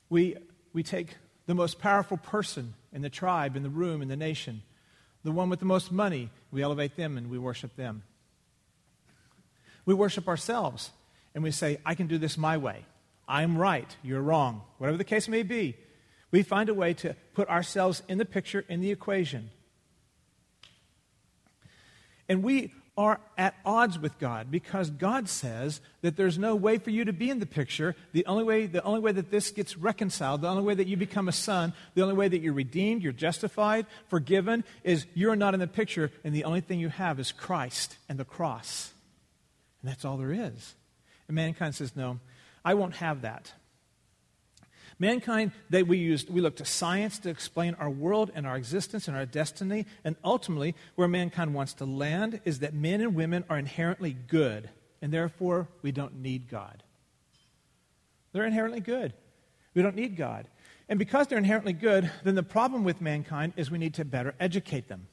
We, 0.09 0.35
we 0.73 0.83
take 0.83 1.15
the 1.47 1.55
most 1.55 1.79
powerful 1.79 2.17
person 2.17 2.73
in 2.93 3.01
the 3.01 3.09
tribe, 3.09 3.55
in 3.55 3.63
the 3.63 3.69
room, 3.69 4.01
in 4.01 4.07
the 4.07 4.15
nation, 4.15 4.61
the 5.23 5.31
one 5.31 5.49
with 5.49 5.59
the 5.59 5.65
most 5.65 5.91
money, 5.91 6.29
we 6.51 6.61
elevate 6.61 6.95
them 6.95 7.17
and 7.17 7.29
we 7.29 7.37
worship 7.37 7.75
them. 7.75 8.03
We 9.85 9.93
worship 9.93 10.27
ourselves 10.27 10.91
and 11.33 11.43
we 11.43 11.51
say, 11.51 11.79
I 11.85 11.95
can 11.95 12.07
do 12.07 12.17
this 12.17 12.37
my 12.37 12.57
way. 12.57 12.85
I'm 13.27 13.57
right, 13.57 13.93
you're 14.03 14.21
wrong. 14.21 14.61
Whatever 14.77 14.97
the 14.97 15.03
case 15.03 15.27
may 15.27 15.43
be, 15.43 15.75
we 16.31 16.43
find 16.43 16.69
a 16.69 16.73
way 16.73 16.93
to 16.95 17.15
put 17.33 17.49
ourselves 17.49 18.03
in 18.07 18.17
the 18.17 18.25
picture, 18.25 18.63
in 18.69 18.81
the 18.81 18.91
equation. 18.91 19.49
And 22.29 22.43
we 22.43 22.73
are 22.97 23.19
at 23.37 23.55
odds 23.63 23.99
with 23.99 24.17
God 24.17 24.49
because 24.49 24.89
God 24.89 25.29
says 25.29 25.79
that 26.01 26.17
there's 26.17 26.37
no 26.37 26.55
way 26.55 26.79
for 26.79 26.89
you 26.89 27.05
to 27.05 27.13
be 27.13 27.29
in 27.29 27.39
the 27.39 27.45
picture. 27.45 27.95
The 28.11 28.25
only 28.25 28.43
way, 28.43 28.65
the 28.65 28.83
only 28.83 28.99
way 28.99 29.11
that 29.11 29.29
this 29.29 29.51
gets 29.51 29.77
reconciled, 29.77 30.41
the 30.41 30.47
only 30.47 30.63
way 30.63 30.73
that 30.73 30.87
you 30.87 30.97
become 30.97 31.27
a 31.27 31.33
son, 31.33 31.73
the 31.93 32.01
only 32.01 32.15
way 32.15 32.27
that 32.27 32.41
you're 32.41 32.53
redeemed, 32.53 33.03
you're 33.03 33.13
justified, 33.13 33.85
forgiven, 34.07 34.63
is 34.83 35.05
you're 35.13 35.35
not 35.35 35.53
in 35.53 35.59
the 35.59 35.67
picture, 35.67 36.11
and 36.23 36.33
the 36.33 36.45
only 36.45 36.61
thing 36.61 36.79
you 36.79 36.89
have 36.89 37.19
is 37.19 37.31
Christ 37.31 37.97
and 38.09 38.19
the 38.19 38.25
cross. 38.25 38.91
And 39.81 39.91
that's 39.91 40.03
all 40.03 40.17
there 40.17 40.33
is. 40.33 40.73
And 41.27 41.35
mankind 41.35 41.75
says, 41.75 41.95
No, 41.95 42.19
I 42.65 42.73
won't 42.73 42.95
have 42.95 43.21
that. 43.21 43.53
Mankind, 44.99 45.51
that 45.69 45.87
we 45.87 45.97
used, 45.97 46.29
we 46.29 46.41
look 46.41 46.55
to 46.55 46.65
science 46.65 47.19
to 47.19 47.29
explain 47.29 47.75
our 47.75 47.89
world 47.89 48.31
and 48.33 48.47
our 48.47 48.55
existence 48.55 49.07
and 49.07 49.15
our 49.15 49.27
destiny. 49.27 49.85
And 50.03 50.15
ultimately, 50.23 50.75
where 50.95 51.07
mankind 51.07 51.53
wants 51.53 51.73
to 51.75 51.85
land 51.85 52.41
is 52.45 52.59
that 52.59 52.73
men 52.73 53.01
and 53.01 53.13
women 53.13 53.43
are 53.49 53.59
inherently 53.59 54.13
good, 54.13 54.69
and 55.01 55.13
therefore 55.13 55.67
we 55.83 55.91
don't 55.91 56.21
need 56.21 56.49
God. 56.49 56.81
They're 58.31 58.45
inherently 58.45 58.79
good. 58.79 59.13
We 59.75 59.83
don't 59.83 59.95
need 59.95 60.17
God. 60.17 60.47
And 60.89 60.97
because 60.97 61.27
they're 61.27 61.37
inherently 61.37 61.73
good, 61.73 62.09
then 62.23 62.35
the 62.35 62.43
problem 62.43 62.83
with 62.83 63.01
mankind 63.01 63.53
is 63.55 63.69
we 63.69 63.77
need 63.77 63.93
to 63.95 64.05
better 64.05 64.33
educate 64.39 64.87
them. 64.87 65.07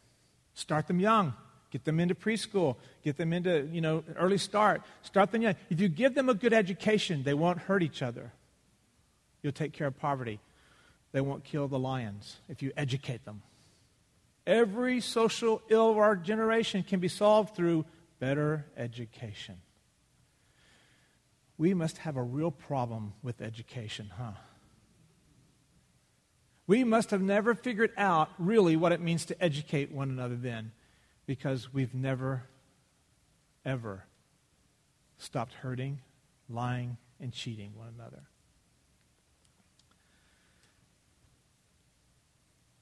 Start 0.54 0.86
them 0.86 1.00
young. 1.00 1.34
Get 1.70 1.84
them 1.84 1.98
into 2.00 2.14
preschool. 2.14 2.76
Get 3.02 3.16
them 3.16 3.32
into, 3.32 3.68
you 3.72 3.80
know, 3.80 4.04
early 4.16 4.38
start. 4.38 4.82
Start 5.02 5.32
them 5.32 5.42
young. 5.42 5.56
If 5.68 5.80
you 5.80 5.88
give 5.88 6.14
them 6.14 6.28
a 6.28 6.34
good 6.34 6.52
education, 6.52 7.24
they 7.24 7.34
won't 7.34 7.58
hurt 7.58 7.82
each 7.82 8.00
other. 8.00 8.32
You'll 9.44 9.52
take 9.52 9.74
care 9.74 9.88
of 9.88 9.98
poverty. 9.98 10.40
They 11.12 11.20
won't 11.20 11.44
kill 11.44 11.68
the 11.68 11.78
lions 11.78 12.38
if 12.48 12.62
you 12.62 12.72
educate 12.78 13.26
them. 13.26 13.42
Every 14.46 15.02
social 15.02 15.60
ill 15.68 15.90
of 15.90 15.98
our 15.98 16.16
generation 16.16 16.82
can 16.82 16.98
be 16.98 17.08
solved 17.08 17.54
through 17.54 17.84
better 18.18 18.64
education. 18.74 19.56
We 21.58 21.74
must 21.74 21.98
have 21.98 22.16
a 22.16 22.22
real 22.22 22.50
problem 22.50 23.12
with 23.22 23.42
education, 23.42 24.10
huh? 24.16 24.32
We 26.66 26.82
must 26.82 27.10
have 27.10 27.20
never 27.20 27.54
figured 27.54 27.92
out 27.98 28.30
really 28.38 28.76
what 28.76 28.92
it 28.92 29.00
means 29.02 29.26
to 29.26 29.44
educate 29.44 29.92
one 29.92 30.08
another 30.08 30.36
then 30.36 30.72
because 31.26 31.72
we've 31.72 31.94
never, 31.94 32.44
ever 33.62 34.04
stopped 35.18 35.52
hurting, 35.52 36.00
lying, 36.48 36.96
and 37.20 37.30
cheating 37.30 37.72
one 37.76 37.92
another. 37.94 38.22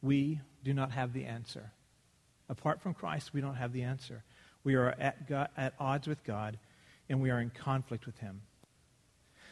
We 0.03 0.41
do 0.63 0.75
not 0.75 0.93
have 0.93 1.13
the 1.13 1.25
answer. 1.25 1.73
Apart 2.49 2.83
from 2.83 2.93
Christ, 2.93 3.33
we 3.33 3.41
don't 3.41 3.55
have 3.55 3.73
the 3.73 3.83
answer. 3.83 4.25
We 4.65 4.75
are 4.75 4.91
at, 4.99 5.29
God, 5.29 5.49
at 5.57 5.75
odds 5.79 6.07
with 6.07 6.25
God, 6.25 6.59
and 7.09 7.23
we 7.23 7.31
are 7.31 7.41
in 7.41 7.51
conflict 7.51 8.05
with 8.05 8.19
Him. 8.19 8.43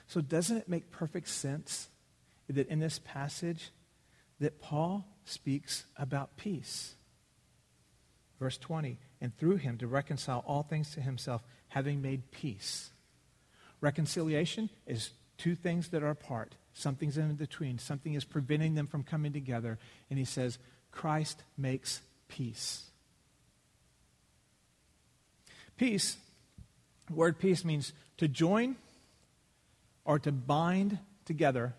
So, 0.07 0.21
doesn't 0.21 0.57
it 0.57 0.69
make 0.69 0.91
perfect 0.91 1.29
sense 1.29 1.89
that 2.49 2.69
in 2.69 2.81
this 2.81 2.99
passage 2.99 3.71
that 4.41 4.61
Paul 4.61 5.07
speaks 5.25 5.87
about 5.97 6.37
peace? 6.37 6.97
Verse 8.41 8.59
20, 8.59 8.99
and 9.21 9.37
through 9.37 9.57
him 9.57 9.77
to 9.79 9.87
reconcile 9.87 10.43
all 10.47 10.63
things 10.63 10.91
to 10.95 11.01
himself, 11.01 11.43
having 11.69 12.01
made 12.01 12.31
peace. 12.31 12.91
Reconciliation 13.81 14.71
is 14.87 15.11
two 15.37 15.55
things 15.55 15.91
that 15.91 16.03
are 16.03 16.11
apart 16.11 16.55
Something's 16.75 17.19
in 17.19 17.35
between. 17.35 17.79
Something 17.79 18.15
is 18.15 18.25
preventing 18.25 18.75
them 18.75 18.87
from 18.87 19.03
coming 19.03 19.33
together. 19.33 19.79
And 20.09 20.19
he 20.19 20.25
says, 20.25 20.59
Christ 20.91 21.43
makes 21.57 22.01
peace. 22.29 22.85
Peace, 25.77 26.17
word 27.11 27.39
peace 27.39 27.65
means 27.65 27.93
to 28.19 28.29
join 28.29 28.77
or 30.05 30.19
to 30.19 30.33
bind 30.33 30.99
together 31.25 31.75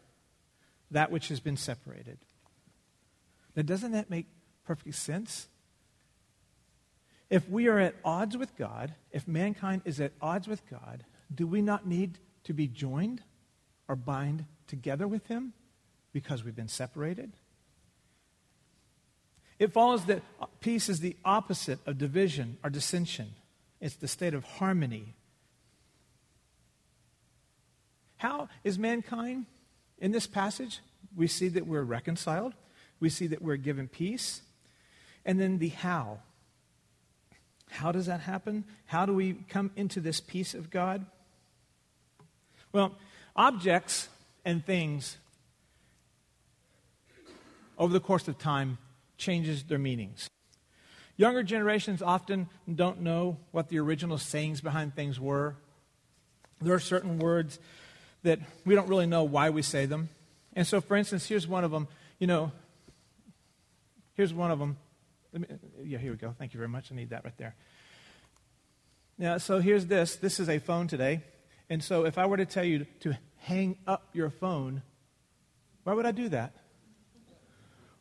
that 0.91 1.11
which 1.11 1.29
has 1.29 1.39
been 1.39 1.57
separated. 1.57 2.17
Now, 3.55 3.63
doesn't 3.63 3.91
that 3.91 4.09
make 4.09 4.25
perfect 4.65 4.95
sense? 4.95 5.47
If 7.29 7.47
we 7.49 7.67
are 7.67 7.79
at 7.79 7.95
odds 8.03 8.35
with 8.35 8.57
God, 8.57 8.93
if 9.11 9.27
mankind 9.27 9.83
is 9.85 9.99
at 9.99 10.11
odds 10.21 10.47
with 10.47 10.69
God, 10.69 11.05
do 11.33 11.47
we 11.47 11.61
not 11.61 11.87
need 11.87 12.17
to 12.43 12.53
be 12.53 12.67
joined 12.67 13.21
or 13.87 13.95
bind 13.95 14.45
together 14.71 15.07
with 15.07 15.27
Him 15.27 15.53
because 16.13 16.43
we've 16.43 16.55
been 16.55 16.67
separated? 16.67 17.33
It 19.59 19.71
follows 19.71 20.05
that 20.05 20.23
peace 20.61 20.89
is 20.89 21.01
the 21.01 21.15
opposite 21.23 21.77
of 21.85 21.99
division 21.99 22.57
or 22.63 22.71
dissension, 22.71 23.35
it's 23.79 23.95
the 23.95 24.07
state 24.07 24.33
of 24.33 24.43
harmony. 24.43 25.13
How 28.17 28.49
is 28.63 28.79
mankind 28.79 29.45
in 29.99 30.11
this 30.11 30.25
passage? 30.25 30.79
We 31.15 31.27
see 31.27 31.49
that 31.49 31.67
we're 31.67 31.83
reconciled, 31.83 32.53
we 32.99 33.09
see 33.09 33.27
that 33.27 33.41
we're 33.41 33.57
given 33.57 33.87
peace, 33.87 34.41
and 35.25 35.39
then 35.39 35.59
the 35.59 35.69
how. 35.69 36.19
How 37.69 37.91
does 37.91 38.05
that 38.07 38.21
happen? 38.21 38.65
How 38.85 39.05
do 39.05 39.13
we 39.13 39.33
come 39.47 39.71
into 39.75 39.99
this 39.99 40.19
peace 40.19 40.53
of 40.53 40.69
God? 40.69 41.05
Well, 42.73 42.95
objects 43.35 44.09
and 44.45 44.65
things 44.65 45.17
over 47.77 47.93
the 47.93 47.99
course 47.99 48.27
of 48.27 48.37
time 48.37 48.77
changes 49.17 49.63
their 49.63 49.79
meanings. 49.79 50.29
Younger 51.17 51.43
generations 51.43 52.01
often 52.01 52.49
don't 52.73 53.01
know 53.01 53.37
what 53.51 53.69
the 53.69 53.79
original 53.79 54.17
sayings 54.17 54.61
behind 54.61 54.95
things 54.95 55.19
were. 55.19 55.55
there 56.61 56.73
are 56.73 56.79
certain 56.79 57.17
words 57.17 57.59
that 58.23 58.39
we 58.65 58.75
don't 58.75 58.87
really 58.87 59.07
know 59.07 59.23
why 59.23 59.49
we 59.49 59.61
say 59.61 59.85
them. 59.85 60.09
And 60.53 60.67
so, 60.67 60.81
for 60.81 60.95
instance, 60.95 61.27
here's 61.27 61.47
one 61.47 61.63
of 61.63 61.71
them. 61.71 61.87
You 62.19 62.27
know, 62.27 62.51
here's 64.13 64.33
one 64.33 64.51
of 64.51 64.59
them. 64.59 64.77
Me, 65.33 65.47
yeah, 65.83 65.97
here 65.97 66.11
we 66.11 66.17
go. 66.17 66.35
Thank 66.37 66.53
you 66.53 66.57
very 66.57 66.67
much. 66.67 66.91
I 66.91 66.95
need 66.95 67.09
that 67.11 67.23
right 67.23 67.37
there. 67.37 67.55
Now, 69.17 69.37
so 69.37 69.59
here's 69.59 69.85
this. 69.85 70.15
This 70.17 70.39
is 70.39 70.49
a 70.49 70.59
phone 70.59 70.87
today. 70.87 71.21
And 71.69 71.83
so, 71.83 72.05
if 72.05 72.17
I 72.17 72.25
were 72.25 72.37
to 72.37 72.45
tell 72.45 72.65
you 72.65 72.85
to 72.99 73.17
hang 73.41 73.77
up 73.87 74.09
your 74.13 74.29
phone, 74.29 74.83
why 75.83 75.93
would 75.93 76.05
I 76.05 76.11
do 76.11 76.29
that? 76.29 76.53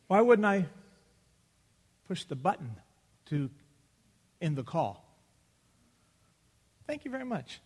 Why 0.07 0.21
wouldn't 0.21 0.45
I 0.45 0.65
push 2.07 2.23
the 2.25 2.35
button 2.35 2.75
to 3.27 3.49
end 4.41 4.55
the 4.55 4.63
call? 4.63 5.05
Thank 6.85 7.05
you 7.05 7.11
very 7.11 7.25
much. 7.25 7.59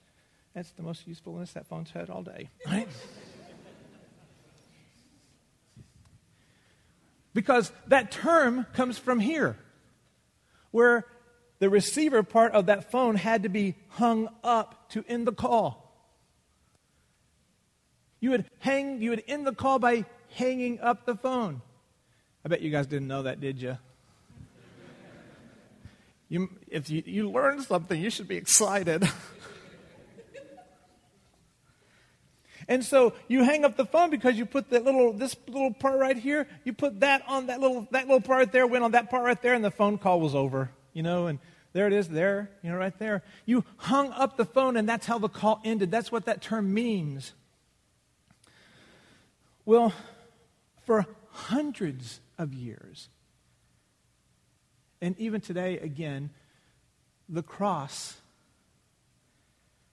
That's 0.53 0.71
the 0.71 0.83
most 0.83 1.05
usefulness 1.05 1.51
that 1.53 1.67
phone's 1.67 1.91
had 1.91 2.09
all 2.09 2.23
day, 2.23 2.49
right? 2.67 2.87
because 7.33 7.73
that 7.87 8.11
term 8.11 8.65
comes 8.73 8.97
from 8.97 9.19
here, 9.19 9.57
where 10.71 11.05
the 11.59 11.69
receiver 11.69 12.23
part 12.23 12.53
of 12.53 12.67
that 12.67 12.89
phone 12.89 13.15
had 13.15 13.43
to 13.43 13.49
be 13.49 13.75
hung 13.89 14.29
up 14.43 14.89
to 14.91 15.03
end 15.09 15.27
the 15.27 15.33
call. 15.33 15.84
You 18.25 18.31
would 18.31 18.45
hang, 18.57 19.03
you 19.03 19.11
would 19.11 19.23
end 19.27 19.45
the 19.45 19.53
call 19.53 19.77
by 19.77 20.03
hanging 20.31 20.79
up 20.79 21.05
the 21.05 21.13
phone. 21.13 21.61
I 22.43 22.49
bet 22.49 22.61
you 22.61 22.71
guys 22.71 22.87
didn't 22.87 23.07
know 23.07 23.21
that, 23.21 23.39
did 23.39 23.61
you? 23.61 23.77
you 26.27 26.49
if 26.67 26.89
you, 26.89 27.03
you 27.05 27.29
learned 27.29 27.61
something, 27.65 28.01
you 28.01 28.09
should 28.09 28.27
be 28.27 28.37
excited. 28.37 29.07
And 32.67 32.83
so 32.83 33.13
you 33.27 33.43
hang 33.43 33.63
up 33.63 33.77
the 33.77 33.85
phone 33.85 34.09
because 34.09 34.35
you 34.39 34.47
put 34.47 34.71
that 34.71 34.83
little 34.83 35.13
this 35.13 35.35
little 35.47 35.71
part 35.71 35.99
right 35.99 36.17
here, 36.17 36.47
you 36.63 36.73
put 36.73 37.01
that 37.01 37.21
on 37.27 37.45
that 37.45 37.59
little 37.59 37.87
that 37.91 38.07
little 38.07 38.21
part 38.21 38.39
right 38.39 38.51
there, 38.51 38.65
went 38.65 38.83
on 38.83 38.93
that 38.93 39.11
part 39.11 39.23
right 39.23 39.39
there, 39.39 39.53
and 39.53 39.63
the 39.63 39.69
phone 39.69 39.99
call 39.99 40.19
was 40.19 40.33
over. 40.33 40.71
You 40.93 41.03
know, 41.03 41.27
and 41.27 41.37
there 41.73 41.85
it 41.85 41.93
is, 41.93 42.07
there, 42.07 42.49
you 42.63 42.71
know, 42.71 42.77
right 42.77 42.97
there. 42.97 43.21
You 43.45 43.65
hung 43.77 44.11
up 44.13 44.35
the 44.35 44.45
phone, 44.45 44.77
and 44.77 44.89
that's 44.89 45.05
how 45.05 45.19
the 45.19 45.29
call 45.29 45.61
ended. 45.63 45.91
That's 45.91 46.11
what 46.11 46.25
that 46.25 46.41
term 46.41 46.73
means. 46.73 47.35
Well, 49.65 49.93
for 50.85 51.07
hundreds 51.31 52.21
of 52.37 52.53
years, 52.53 53.09
and 55.01 55.17
even 55.19 55.41
today, 55.41 55.79
again, 55.79 56.29
the 57.27 57.43
cross 57.43 58.17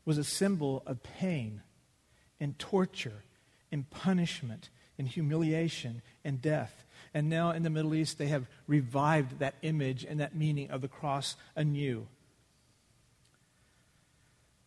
was 0.05 0.19
a 0.19 0.25
symbol 0.25 0.83
of 0.87 1.02
pain 1.02 1.62
and 2.38 2.59
torture 2.59 3.23
and 3.71 3.88
punishment 3.88 4.69
and 4.99 5.09
humiliation 5.09 6.02
and 6.25 6.43
death. 6.43 6.85
And 7.14 7.29
now 7.29 7.50
in 7.50 7.62
the 7.62 7.71
Middle 7.71 7.95
East, 7.95 8.19
they 8.19 8.29
have 8.29 8.47
revived 8.67 9.38
that 9.38 9.55
image 9.62 10.05
and 10.05 10.21
that 10.21 10.35
meaning 10.35 10.71
of 10.71 10.81
the 10.81 10.88
cross 10.88 11.37
anew. 11.57 12.07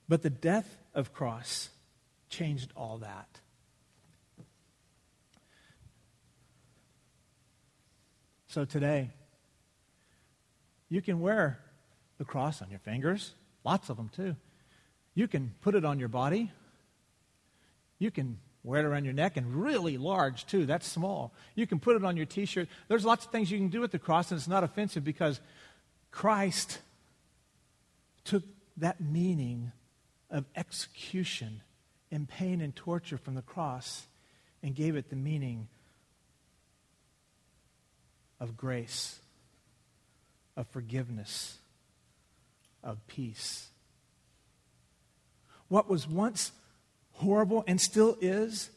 But 0.07 0.21
the 0.21 0.29
death 0.29 0.77
of 0.93 1.13
cross 1.13 1.69
changed 2.29 2.71
all 2.75 2.97
that. 2.99 3.39
So 8.55 8.63
today, 8.63 9.09
you 10.87 11.01
can 11.01 11.19
wear 11.19 11.59
the 12.17 12.23
cross 12.23 12.61
on 12.61 12.69
your 12.69 12.79
fingers, 12.79 13.33
lots 13.65 13.89
of 13.89 13.97
them 13.97 14.07
too. 14.07 14.37
You 15.13 15.27
can 15.27 15.53
put 15.59 15.75
it 15.75 15.83
on 15.83 15.99
your 15.99 16.07
body. 16.07 16.53
You 17.99 18.11
can 18.11 18.39
wear 18.63 18.79
it 18.79 18.85
around 18.85 19.03
your 19.03 19.13
neck 19.13 19.35
and 19.35 19.61
really 19.61 19.97
large 19.97 20.45
too. 20.45 20.65
That's 20.65 20.87
small. 20.87 21.33
You 21.55 21.67
can 21.67 21.81
put 21.81 21.97
it 21.97 22.05
on 22.05 22.15
your 22.15 22.25
t 22.25 22.45
shirt. 22.45 22.69
There's 22.87 23.03
lots 23.03 23.25
of 23.25 23.31
things 23.33 23.51
you 23.51 23.57
can 23.57 23.67
do 23.67 23.81
with 23.81 23.91
the 23.91 23.99
cross, 23.99 24.31
and 24.31 24.37
it's 24.37 24.47
not 24.47 24.63
offensive 24.63 25.03
because 25.03 25.41
Christ 26.11 26.79
took 28.23 28.43
that 28.77 29.01
meaning 29.01 29.73
of 30.31 30.45
execution 30.55 31.59
and 32.09 32.25
pain 32.25 32.61
and 32.61 32.73
torture 32.73 33.17
from 33.17 33.35
the 33.35 33.41
cross 33.41 34.07
and 34.63 34.73
gave 34.73 34.95
it 34.95 35.09
the 35.09 35.17
meaning 35.17 35.67
of 38.39 38.57
grace, 38.57 39.19
of 40.55 40.67
forgiveness, 40.67 41.57
of 42.83 43.05
peace. 43.07 43.67
What 45.67 45.89
was 45.89 46.07
once 46.07 46.51
horrible 47.13 47.63
and 47.67 47.79
still 47.79 48.17
is, 48.21 48.69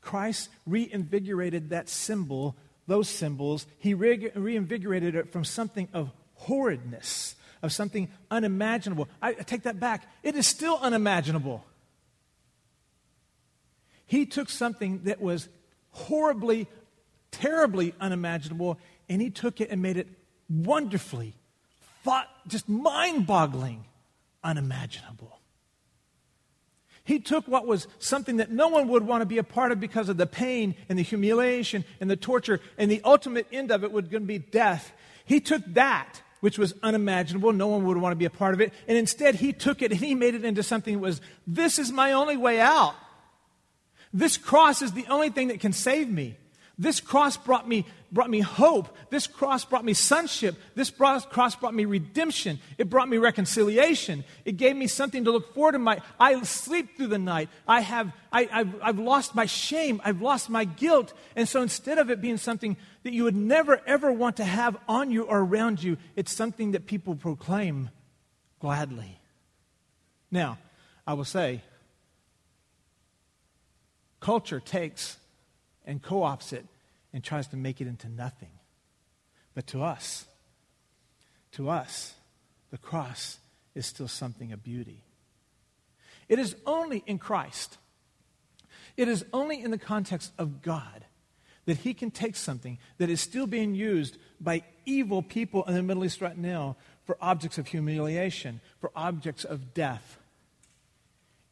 Christ 0.00 0.48
reinvigorated 0.66 1.70
that 1.70 1.88
symbol, 1.88 2.56
those 2.86 3.08
symbols. 3.08 3.66
He 3.78 3.94
re- 3.94 4.30
reinvigorated 4.34 5.14
it 5.14 5.32
from 5.32 5.44
something 5.44 5.88
of 5.92 6.10
horridness, 6.34 7.36
of 7.62 7.72
something 7.72 8.08
unimaginable. 8.30 9.08
I, 9.20 9.30
I 9.30 9.42
take 9.42 9.64
that 9.64 9.78
back. 9.78 10.08
It 10.22 10.34
is 10.34 10.46
still 10.46 10.78
unimaginable. 10.80 11.64
He 14.06 14.24
took 14.24 14.48
something 14.48 15.02
that 15.04 15.20
was 15.20 15.48
horribly, 15.90 16.66
terribly 17.30 17.94
unimaginable, 18.00 18.78
and 19.08 19.20
he 19.20 19.30
took 19.30 19.60
it 19.60 19.70
and 19.70 19.82
made 19.82 19.96
it 19.96 20.08
wonderfully, 20.48 21.34
thought, 22.04 22.28
just 22.46 22.68
mind 22.68 23.26
boggling, 23.26 23.84
unimaginable. 24.42 25.38
He 27.04 27.18
took 27.18 27.48
what 27.48 27.66
was 27.66 27.88
something 27.98 28.36
that 28.36 28.50
no 28.50 28.68
one 28.68 28.88
would 28.88 29.02
want 29.02 29.22
to 29.22 29.26
be 29.26 29.38
a 29.38 29.42
part 29.42 29.72
of 29.72 29.80
because 29.80 30.10
of 30.10 30.18
the 30.18 30.26
pain 30.26 30.74
and 30.90 30.98
the 30.98 31.02
humiliation 31.02 31.84
and 32.00 32.10
the 32.10 32.16
torture, 32.16 32.60
and 32.76 32.90
the 32.90 33.00
ultimate 33.02 33.46
end 33.50 33.70
of 33.70 33.82
it 33.82 33.92
would 33.92 34.26
be 34.26 34.38
death. 34.38 34.92
He 35.24 35.40
took 35.40 35.62
that, 35.68 36.20
which 36.40 36.58
was 36.58 36.74
unimaginable, 36.82 37.52
no 37.52 37.68
one 37.68 37.86
would 37.86 37.96
want 37.96 38.12
to 38.12 38.16
be 38.16 38.26
a 38.26 38.30
part 38.30 38.54
of 38.54 38.60
it, 38.60 38.72
and 38.86 38.96
instead 38.98 39.36
he 39.36 39.52
took 39.52 39.80
it 39.80 39.90
and 39.90 40.00
he 40.00 40.14
made 40.14 40.34
it 40.34 40.44
into 40.44 40.62
something 40.62 40.94
that 40.94 41.00
was, 41.00 41.20
this 41.46 41.78
is 41.78 41.90
my 41.90 42.12
only 42.12 42.36
way 42.36 42.60
out. 42.60 42.94
This 44.12 44.36
cross 44.36 44.82
is 44.82 44.92
the 44.92 45.06
only 45.08 45.30
thing 45.30 45.48
that 45.48 45.60
can 45.60 45.72
save 45.72 46.08
me. 46.08 46.36
This 46.80 47.00
cross 47.00 47.36
brought 47.36 47.68
me, 47.68 47.84
brought 48.12 48.30
me 48.30 48.38
hope. 48.38 48.96
This 49.10 49.26
cross 49.26 49.64
brought 49.64 49.84
me 49.84 49.94
sonship. 49.94 50.54
This 50.76 50.90
cross 50.90 51.56
brought 51.56 51.74
me 51.74 51.86
redemption. 51.86 52.60
It 52.78 52.88
brought 52.88 53.08
me 53.08 53.16
reconciliation. 53.16 54.22
It 54.44 54.58
gave 54.58 54.76
me 54.76 54.86
something 54.86 55.24
to 55.24 55.32
look 55.32 55.52
forward 55.54 55.72
to. 55.72 55.80
My, 55.80 56.00
I 56.20 56.40
sleep 56.42 56.96
through 56.96 57.08
the 57.08 57.18
night. 57.18 57.48
I 57.66 57.80
have, 57.80 58.12
I, 58.30 58.44
have 58.44 58.74
I've 58.80 58.98
lost 59.00 59.34
my 59.34 59.46
shame. 59.46 60.00
I've 60.04 60.22
lost 60.22 60.50
my 60.50 60.64
guilt. 60.64 61.12
And 61.34 61.48
so 61.48 61.62
instead 61.62 61.98
of 61.98 62.10
it 62.10 62.20
being 62.20 62.36
something 62.36 62.76
that 63.02 63.12
you 63.12 63.24
would 63.24 63.36
never, 63.36 63.80
ever 63.84 64.12
want 64.12 64.36
to 64.36 64.44
have 64.44 64.76
on 64.86 65.10
you 65.10 65.24
or 65.24 65.40
around 65.40 65.82
you, 65.82 65.96
it's 66.14 66.32
something 66.32 66.72
that 66.72 66.86
people 66.86 67.16
proclaim 67.16 67.90
gladly. 68.60 69.18
Now, 70.30 70.58
I 71.04 71.14
will 71.14 71.24
say, 71.24 71.62
culture 74.20 74.60
takes 74.60 75.16
and 75.88 76.00
co 76.02 76.20
opts 76.20 76.52
it 76.52 76.66
and 77.12 77.24
tries 77.24 77.48
to 77.48 77.56
make 77.56 77.80
it 77.80 77.88
into 77.88 78.08
nothing. 78.08 78.50
But 79.54 79.66
to 79.68 79.82
us, 79.82 80.26
to 81.52 81.70
us, 81.70 82.14
the 82.70 82.78
cross 82.78 83.38
is 83.74 83.86
still 83.86 84.06
something 84.06 84.52
of 84.52 84.62
beauty. 84.62 85.02
It 86.28 86.38
is 86.38 86.54
only 86.66 87.02
in 87.06 87.18
Christ, 87.18 87.78
it 88.96 89.08
is 89.08 89.24
only 89.32 89.60
in 89.60 89.72
the 89.72 89.78
context 89.78 90.32
of 90.38 90.62
God 90.62 91.06
that 91.64 91.78
He 91.78 91.92
can 91.94 92.10
take 92.10 92.36
something 92.36 92.78
that 92.98 93.10
is 93.10 93.20
still 93.20 93.46
being 93.46 93.74
used 93.74 94.18
by 94.40 94.62
evil 94.86 95.22
people 95.22 95.64
in 95.64 95.74
the 95.74 95.82
Middle 95.82 96.04
East 96.04 96.20
right 96.20 96.36
now 96.36 96.76
for 97.04 97.16
objects 97.20 97.58
of 97.58 97.66
humiliation, 97.66 98.60
for 98.80 98.90
objects 98.94 99.44
of 99.44 99.74
death. 99.74 100.18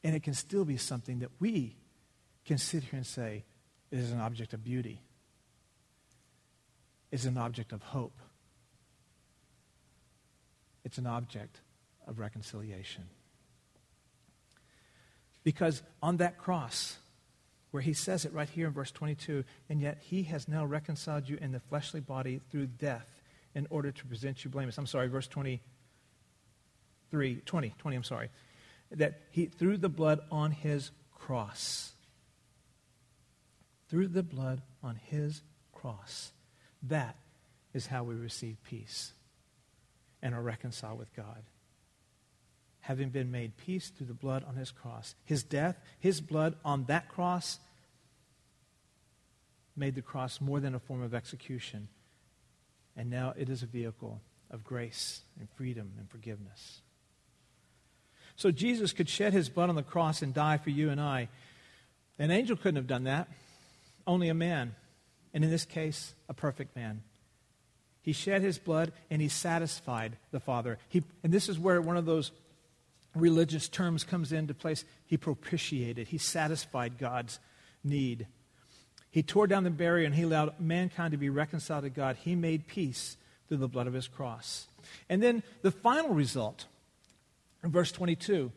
And 0.05 0.15
it 0.15 0.23
can 0.23 0.35
still 0.35 0.65
be 0.65 0.77
something 0.77 1.19
that 1.21 1.31
we 1.39 1.77
can 2.45 2.59
sit 2.59 2.85
here 2.85 2.97
and 2.97 3.07
say, 3.07 3.45
it 3.97 4.03
is 4.03 4.13
an 4.13 4.21
object 4.21 4.53
of 4.53 4.63
beauty, 4.63 5.01
it's 7.11 7.25
an 7.25 7.39
object 7.39 7.73
of 7.73 7.83
hope, 7.83 8.21
it's 10.85 10.99
an 10.99 11.07
object 11.07 11.61
of 12.07 12.19
reconciliation. 12.19 13.05
Because 15.45 15.83
on 16.03 16.17
that 16.17 16.39
cross, 16.39 16.97
where 17.71 17.83
he 17.83 17.93
says 17.93 18.25
it 18.25 18.33
right 18.33 18.49
here 18.49 18.67
in 18.67 18.73
verse 18.73 18.91
22, 18.91 19.45
and 19.69 19.81
yet 19.81 19.99
he 20.01 20.25
has 20.25 20.49
now 20.49 20.65
reconciled 20.65 21.29
you 21.29 21.39
in 21.41 21.53
the 21.53 21.61
fleshly 21.61 22.01
body 22.01 22.41
through 22.51 22.67
death 22.67 23.07
in 23.55 23.67
order 23.71 23.93
to 23.93 24.07
present 24.07 24.45
you 24.45 24.51
blameless. 24.51 24.79
I'm 24.79 24.87
sorry, 24.87 25.09
verse 25.09 25.29
23, 25.29 27.43
20, 27.45 27.75
20, 27.79 27.97
I'm 27.97 28.03
sorry. 28.03 28.31
That 28.91 29.21
he, 29.31 29.47
through 29.47 29.79
the 29.79 29.89
blood 29.89 30.21
on 30.31 30.51
his 30.51 30.91
cross, 31.13 31.93
through 33.89 34.09
the 34.09 34.23
blood 34.23 34.63
on 34.83 34.97
his 34.97 35.43
cross. 35.73 36.33
That 36.83 37.17
is 37.75 37.87
how 37.87 38.05
we 38.05 38.15
receive 38.15 38.57
peace 38.65 39.13
and 40.23 40.35
are 40.35 40.43
reconciled 40.43 40.99
with 40.99 41.15
God. 41.15 41.43
having 42.87 43.09
been 43.09 43.33
made 43.33 43.57
peace 43.57 43.89
through 43.89 44.07
the 44.07 44.15
blood 44.15 44.45
on 44.47 44.55
his 44.55 44.71
cross. 44.71 45.17
His 45.25 45.43
death, 45.43 45.77
his 45.99 46.21
blood 46.21 46.55
on 46.65 46.85
that 46.85 47.09
cross, 47.09 47.59
made 49.77 49.97
the 49.97 50.03
cross 50.03 50.41
more 50.41 50.61
than 50.61 50.73
a 50.73 50.79
form 50.79 51.03
of 51.03 51.13
execution. 51.13 51.89
And 52.97 53.11
now 53.11 53.35
it 53.37 53.49
is 53.49 53.65
a 53.65 53.67
vehicle 53.67 54.21
of 54.53 54.63
grace 54.63 55.23
and 55.41 55.49
freedom 55.57 55.95
and 55.99 56.09
forgiveness. 56.09 56.81
So 58.37 58.53
Jesus 58.53 58.93
could 58.93 59.09
shed 59.09 59.33
his 59.33 59.49
blood 59.49 59.69
on 59.69 59.75
the 59.75 59.83
cross 59.83 60.23
and 60.23 60.33
die 60.33 60.59
for 60.59 60.71
you 60.71 60.89
and 60.91 61.01
I. 61.01 61.29
An 62.21 62.31
angel 62.31 62.57
couldn't 62.57 62.77
have 62.77 62.87
done 62.87 63.05
that, 63.05 63.29
only 64.07 64.29
a 64.29 64.35
man. 64.35 64.75
And 65.35 65.45
in 65.45 65.51
this 65.51 65.65
case, 65.65 66.15
a 66.29 66.35
perfect 66.35 66.75
man. 66.77 67.03
He 68.03 68.13
shed 68.13 68.41
his 68.41 68.59
blood 68.59 68.93
and 69.11 69.21
he 69.21 69.29
satisfied 69.29 70.17
the 70.31 70.41
Father. 70.41 70.79
He, 70.89 71.03
and 71.23 71.33
this 71.33 71.49
is 71.49 71.59
where 71.59 71.81
one 71.83 71.97
of 71.97 72.07
those 72.07 72.31
religious 73.15 73.69
terms 73.69 74.05
comes 74.05 74.33
into 74.33 74.55
place. 74.55 74.85
He 75.07 75.17
propitiated, 75.17 76.09
he 76.09 76.19
satisfied 76.19 76.99
God's 76.99 77.39
need. 77.83 78.27
He 79.11 79.23
tore 79.23 79.47
down 79.47 79.65
the 79.65 79.71
barrier 79.71 80.05
and 80.05 80.15
he 80.15 80.23
allowed 80.23 80.61
mankind 80.61 81.13
to 81.13 81.17
be 81.17 81.31
reconciled 81.31 81.85
to 81.85 81.91
God. 81.91 82.17
He 82.17 82.35
made 82.35 82.67
peace 82.67 83.17
through 83.49 83.57
the 83.59 83.69
blood 83.69 83.87
of 83.87 83.95
his 83.95 84.09
cross. 84.09 84.69
And 85.09 85.23
then 85.23 85.43
the 85.63 85.71
final 85.71 86.11
result, 86.11 86.67
in 87.65 87.71
verse 87.71 87.91
22, 87.93 88.53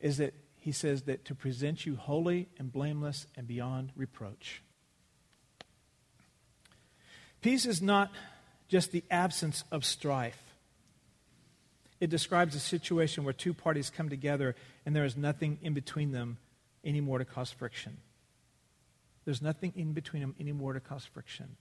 is 0.00 0.18
that 0.18 0.34
he 0.64 0.72
says 0.72 1.02
that 1.02 1.26
to 1.26 1.34
present 1.34 1.84
you 1.84 1.94
holy 1.94 2.48
and 2.58 2.72
blameless 2.72 3.26
and 3.36 3.46
beyond 3.46 3.92
reproach. 3.94 4.62
Peace 7.42 7.66
is 7.66 7.82
not 7.82 8.10
just 8.66 8.90
the 8.90 9.04
absence 9.10 9.62
of 9.70 9.84
strife. 9.84 10.42
It 12.00 12.08
describes 12.08 12.54
a 12.54 12.60
situation 12.60 13.24
where 13.24 13.34
two 13.34 13.52
parties 13.52 13.90
come 13.90 14.08
together 14.08 14.56
and 14.86 14.96
there 14.96 15.04
is 15.04 15.18
nothing 15.18 15.58
in 15.60 15.74
between 15.74 16.12
them 16.12 16.38
anymore 16.82 17.18
to 17.18 17.26
cause 17.26 17.50
friction. 17.50 17.98
There's 19.26 19.42
nothing 19.42 19.74
in 19.76 19.92
between 19.92 20.22
them 20.22 20.34
anymore 20.40 20.72
to 20.72 20.80
cause 20.80 21.04
friction. 21.04 21.56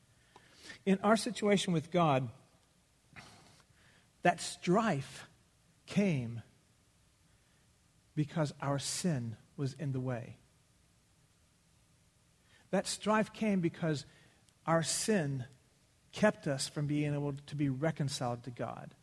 In 0.86 0.98
our 1.04 1.18
situation 1.18 1.74
with 1.74 1.92
God, 1.92 2.30
that 4.22 4.40
strife 4.40 5.28
came 5.88 6.42
because 8.16 8.54
our 8.62 8.80
sin 8.80 9.36
was 9.58 9.74
in 9.74 9.92
the 9.92 10.00
way. 10.00 10.38
That 12.72 12.88
strife 12.88 13.34
came 13.34 13.60
because 13.60 14.06
our 14.66 14.84
sin 14.84 15.46
kept 16.12 16.48
us 16.48 16.68
from 16.68 16.88
being 16.88 17.14
able 17.14 17.34
to 17.48 17.56
be 17.56 17.70
reconciled 17.70 18.44
to 18.44 18.52
God. 18.52 18.96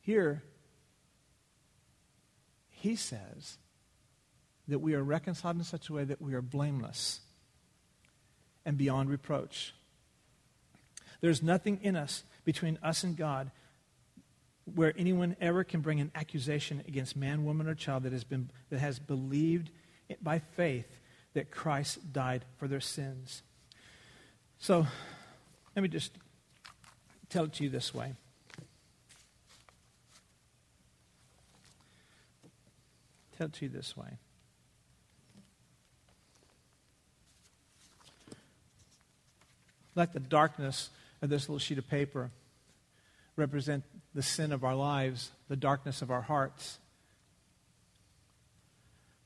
Here, 0.00 0.42
he 2.68 2.96
says 2.96 3.58
that 4.68 4.78
we 4.78 4.94
are 4.94 5.02
reconciled 5.02 5.56
in 5.56 5.64
such 5.64 5.88
a 5.88 5.92
way 5.92 6.04
that 6.04 6.20
we 6.20 6.34
are 6.34 6.42
blameless 6.42 7.20
and 8.66 8.76
beyond 8.76 9.08
reproach. 9.08 9.74
There's 11.20 11.42
nothing 11.42 11.80
in 11.82 11.96
us 11.96 12.24
between 12.44 12.78
us 12.82 13.04
and 13.04 13.16
God 13.16 13.50
where 14.72 14.92
anyone 14.96 15.36
ever 15.40 15.64
can 15.64 15.80
bring 15.80 16.00
an 16.00 16.10
accusation 16.14 16.82
against 16.88 17.16
man, 17.16 17.44
woman, 17.44 17.66
or 17.66 17.74
child 17.74 18.04
that 18.04 18.12
has, 18.12 18.24
been, 18.24 18.50
that 18.70 18.78
has 18.78 18.98
believed 18.98 19.70
by 20.22 20.38
faith 20.38 20.86
that 21.34 21.50
Christ 21.50 22.12
died 22.12 22.44
for 22.56 22.68
their 22.68 22.80
sins. 22.80 23.42
So, 24.58 24.86
let 25.76 25.82
me 25.82 25.88
just 25.88 26.12
tell 27.28 27.44
it 27.44 27.52
to 27.54 27.64
you 27.64 27.70
this 27.70 27.92
way. 27.92 28.14
tell 33.36 33.46
it 33.46 33.52
to 33.54 33.64
you 33.64 33.68
this 33.68 33.96
way. 33.96 34.18
Let 39.94 40.12
the 40.12 40.20
darkness 40.20 40.90
of 41.22 41.30
this 41.30 41.48
little 41.48 41.58
sheet 41.58 41.78
of 41.78 41.88
paper 41.88 42.30
represent 43.36 43.84
the 44.14 44.22
sin 44.22 44.52
of 44.52 44.64
our 44.64 44.74
lives, 44.74 45.32
the 45.48 45.56
darkness 45.56 46.02
of 46.02 46.10
our 46.10 46.22
hearts. 46.22 46.78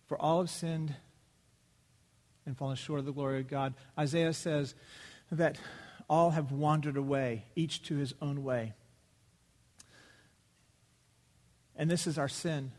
For 0.06 0.20
all 0.20 0.40
have 0.40 0.50
sinned 0.50 0.94
and 2.46 2.56
fallen 2.56 2.76
short 2.76 3.00
of 3.00 3.04
the 3.04 3.12
glory 3.12 3.40
of 3.40 3.48
God. 3.48 3.74
Isaiah 3.98 4.32
says 4.32 4.74
that 5.30 5.58
all 6.08 6.30
have 6.30 6.50
wandered 6.50 6.96
away, 6.96 7.44
each 7.54 7.82
to 7.84 7.96
his 7.96 8.14
own 8.22 8.42
way. 8.42 8.72
And 11.76 11.90
this 11.90 12.06
is 12.06 12.16
our 12.16 12.28
sin. 12.28 12.72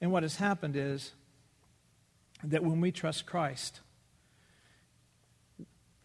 And 0.00 0.12
what 0.12 0.22
has 0.22 0.36
happened 0.36 0.76
is 0.76 1.12
that 2.44 2.62
when 2.62 2.80
we 2.80 2.92
trust 2.92 3.26
Christ, 3.26 3.80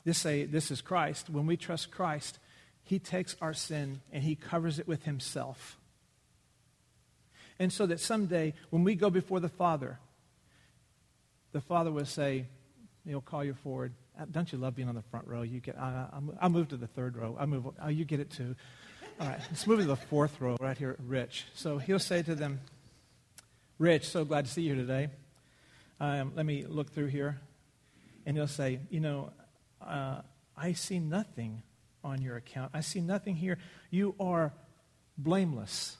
this 0.03 0.17
say 0.17 0.45
this 0.45 0.71
is 0.71 0.81
Christ, 0.81 1.29
when 1.29 1.45
we 1.45 1.57
trust 1.57 1.91
Christ, 1.91 2.39
he 2.87 2.99
takes 2.99 3.35
our 3.41 3.53
sin 3.53 3.99
and 4.13 4.23
he 4.23 4.35
covers 4.35 4.79
it 4.79 4.87
with 4.87 5.03
himself. 5.03 5.77
And 7.59 7.71
so 7.71 7.85
that 7.85 7.99
someday 7.99 8.53
when 8.69 8.85
we 8.85 8.95
go 8.95 9.09
before 9.09 9.41
the 9.41 9.49
Father, 9.49 9.99
the 11.51 11.59
Father 11.59 11.91
will 11.91 12.05
say, 12.05 12.45
he'll 13.05 13.19
call 13.19 13.43
you 13.43 13.55
forward. 13.55 13.91
Uh, 14.17 14.23
don't 14.31 14.49
you 14.53 14.57
love 14.57 14.73
being 14.73 14.87
on 14.87 14.95
the 14.95 15.01
front 15.01 15.27
row? 15.27 15.41
You 15.41 15.59
get, 15.59 15.77
uh, 15.77 16.05
I'll 16.39 16.49
move 16.49 16.69
to 16.69 16.77
the 16.77 16.87
third 16.87 17.17
row. 17.17 17.35
I 17.37 17.45
move. 17.45 17.65
Oh, 17.81 17.89
you 17.89 18.05
get 18.05 18.21
it 18.21 18.31
too. 18.31 18.55
All 19.19 19.27
right, 19.27 19.39
let's 19.49 19.67
move 19.67 19.79
to 19.79 19.85
the 19.85 19.97
fourth 19.97 20.39
row 20.39 20.55
right 20.61 20.77
here, 20.77 20.95
Rich. 21.05 21.45
So 21.55 21.79
he'll 21.79 21.99
say 21.99 22.21
to 22.23 22.35
them, 22.35 22.61
Rich, 23.79 24.07
so 24.07 24.23
glad 24.23 24.45
to 24.45 24.51
see 24.51 24.61
you 24.61 24.75
today. 24.75 25.09
Um, 25.99 26.31
let 26.35 26.45
me 26.45 26.63
look 26.65 26.93
through 26.93 27.07
here. 27.07 27.37
And 28.25 28.37
he'll 28.37 28.47
say, 28.47 28.79
You 28.89 29.01
know, 29.01 29.31
uh, 29.85 30.21
I 30.55 30.71
see 30.71 30.99
nothing 30.99 31.63
on 32.03 32.21
your 32.21 32.35
account. 32.35 32.71
I 32.73 32.81
see 32.81 33.01
nothing 33.01 33.35
here. 33.35 33.57
You 33.89 34.15
are 34.19 34.53
blameless. 35.17 35.97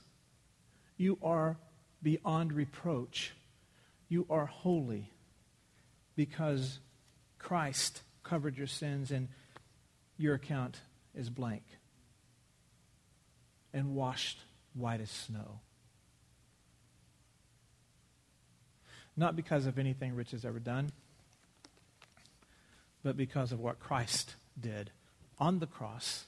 You 0.97 1.17
are 1.21 1.57
beyond 2.01 2.53
reproach. 2.53 3.33
You 4.09 4.25
are 4.29 4.45
holy 4.45 5.11
because 6.15 6.79
Christ 7.39 8.01
covered 8.23 8.57
your 8.57 8.67
sins 8.67 9.11
and 9.11 9.29
your 10.17 10.35
account 10.35 10.79
is 11.15 11.29
blank 11.29 11.63
and 13.73 13.95
washed 13.95 14.39
white 14.73 15.01
as 15.01 15.11
snow. 15.11 15.59
Not 19.15 19.35
because 19.35 19.65
of 19.65 19.79
anything 19.79 20.15
Rich 20.15 20.31
has 20.31 20.45
ever 20.45 20.59
done, 20.59 20.91
but 23.03 23.17
because 23.17 23.51
of 23.51 23.59
what 23.59 23.79
Christ 23.79 24.35
did 24.59 24.91
on 25.39 25.59
the 25.59 25.67
cross 25.67 26.25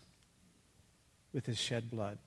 with 1.34 1.46
his 1.46 1.58
shed 1.58 1.90
blood. 1.90 2.18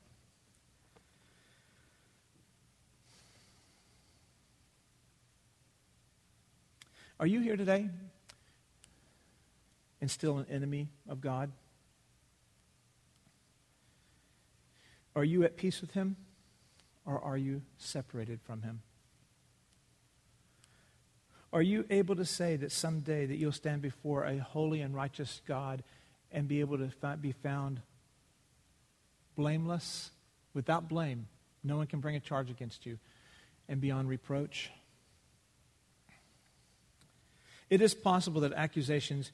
Are 7.21 7.27
you 7.27 7.40
here 7.40 7.57
today 7.57 7.88
and 10.01 10.11
still 10.11 10.38
an 10.38 10.47
enemy 10.51 10.88
of 11.09 11.21
God? 11.21 11.53
Are 15.14 15.25
you 15.25 15.45
at 15.45 15.57
peace 15.57 15.81
with 15.81 15.92
him 15.92 16.16
or 17.07 17.21
are 17.21 17.37
you 17.37 17.62
separated 17.79 18.40
from 18.42 18.62
him? 18.62 18.83
Are 21.53 21.62
you 21.62 21.85
able 21.90 22.16
to 22.16 22.25
say 22.25 22.57
that 22.57 22.73
someday 22.73 23.27
that 23.27 23.37
you'll 23.37 23.53
stand 23.53 23.83
before 23.83 24.25
a 24.25 24.38
holy 24.38 24.81
and 24.81 24.95
righteous 24.95 25.42
God 25.47 25.85
and 26.33 26.49
be 26.49 26.61
able 26.61 26.79
to 26.79 26.90
be 27.21 27.33
found 27.33 27.81
blameless, 29.37 30.11
without 30.55 30.88
blame? 30.88 31.27
No 31.64 31.77
one 31.77 31.87
can 31.87 32.01
bring 32.01 32.16
a 32.16 32.21
charge 32.21 32.51
against 32.51 32.87
you 32.87 32.99
and 33.68 33.81
beyond 33.81 34.09
reproach. 34.09 34.71
It 37.71 37.81
is 37.81 37.95
possible 37.95 38.42
that 38.42 38.53
accusations, 38.53 39.31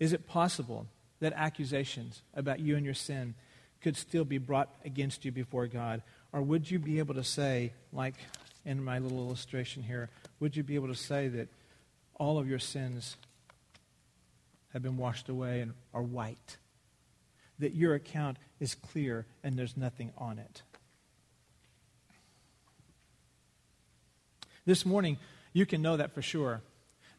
is 0.00 0.12
it 0.12 0.26
possible 0.26 0.86
that 1.20 1.32
accusations 1.34 2.22
about 2.34 2.58
you 2.58 2.76
and 2.76 2.84
your 2.84 2.94
sin 2.94 3.34
could 3.82 3.96
still 3.96 4.24
be 4.24 4.38
brought 4.38 4.68
against 4.84 5.24
you 5.24 5.30
before 5.30 5.66
God? 5.66 6.02
Or 6.32 6.42
would 6.42 6.70
you 6.70 6.78
be 6.78 6.98
able 6.98 7.14
to 7.14 7.22
say, 7.22 7.72
like 7.92 8.14
in 8.64 8.82
my 8.82 8.98
little 8.98 9.18
illustration 9.18 9.82
here, 9.82 10.08
would 10.40 10.56
you 10.56 10.62
be 10.62 10.74
able 10.74 10.88
to 10.88 10.94
say 10.94 11.28
that 11.28 11.48
all 12.14 12.38
of 12.38 12.48
your 12.48 12.58
sins 12.58 13.16
have 14.72 14.82
been 14.82 14.96
washed 14.96 15.28
away 15.28 15.60
and 15.60 15.72
are 15.92 16.02
white? 16.02 16.58
That 17.58 17.74
your 17.74 17.94
account 17.94 18.38
is 18.60 18.74
clear 18.74 19.26
and 19.44 19.56
there's 19.56 19.76
nothing 19.76 20.12
on 20.18 20.38
it? 20.38 20.62
This 24.64 24.86
morning, 24.86 25.18
you 25.52 25.66
can 25.66 25.82
know 25.82 25.96
that 25.96 26.12
for 26.12 26.22
sure. 26.22 26.62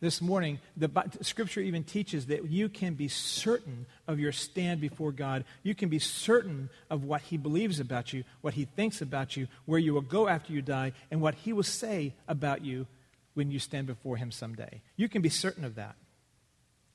this 0.04 0.22
morning, 0.22 0.60
the 0.76 0.90
scripture 1.22 1.62
even 1.62 1.86
teaches 1.86 2.26
that 2.26 2.52
you 2.52 2.68
can 2.68 2.94
be 2.94 3.08
certain 3.08 3.86
of 4.06 4.20
your 4.20 4.34
stand 4.34 4.82
before 4.82 5.14
God. 5.14 5.46
You 5.64 5.74
can 5.74 5.88
be 5.88 5.98
certain 5.98 6.70
of 6.90 7.06
what 7.06 7.22
He 7.22 7.38
believes 7.38 7.80
about 7.80 8.12
you, 8.12 8.26
what 8.42 8.54
He 8.54 8.66
thinks 8.66 9.02
about 9.02 9.38
you, 9.38 9.48
where 9.66 9.80
you 9.80 9.94
will 9.94 10.02
go 10.02 10.28
after 10.28 10.52
you 10.52 10.62
die, 10.62 10.92
and 11.10 11.22
what 11.22 11.36
He 11.36 11.54
will 11.54 11.64
say 11.64 12.14
about 12.28 12.66
you 12.66 12.86
when 13.34 13.50
you 13.50 13.60
stand 13.60 13.88
before 13.88 14.18
Him 14.18 14.30
someday. 14.30 14.82
You 14.98 15.08
can 15.08 15.22
be 15.22 15.30
certain 15.30 15.64
of 15.64 15.76
that. 15.76 15.96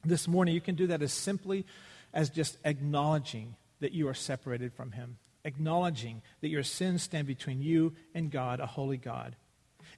This 0.04 0.28
morning, 0.28 0.54
you 0.54 0.60
can 0.60 0.74
do 0.74 0.86
that 0.88 1.02
as 1.02 1.12
simply 1.12 1.66
as 2.12 2.30
just 2.30 2.56
acknowledging 2.64 3.56
that 3.80 3.92
you 3.92 4.08
are 4.08 4.14
separated 4.14 4.72
from 4.72 4.92
Him, 4.92 5.18
acknowledging 5.44 6.22
that 6.40 6.48
your 6.48 6.62
sins 6.62 7.02
stand 7.02 7.26
between 7.26 7.60
you 7.60 7.94
and 8.14 8.30
God, 8.30 8.60
a 8.60 8.66
holy 8.66 8.96
God 8.96 9.36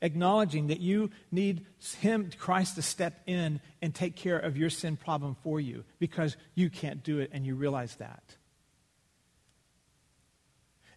acknowledging 0.02 0.68
that 0.68 0.80
you 0.80 1.10
need 1.30 1.66
Him, 2.00 2.30
Christ, 2.38 2.76
to 2.76 2.82
step 2.82 3.20
in 3.26 3.60
and 3.82 3.94
take 3.94 4.16
care 4.16 4.38
of 4.38 4.56
your 4.56 4.70
sin 4.70 4.96
problem 4.96 5.36
for 5.42 5.60
you 5.60 5.84
because 5.98 6.36
you 6.54 6.70
can't 6.70 7.02
do 7.02 7.18
it 7.18 7.30
and 7.32 7.46
you 7.46 7.54
realize 7.54 7.96
that. 7.96 8.22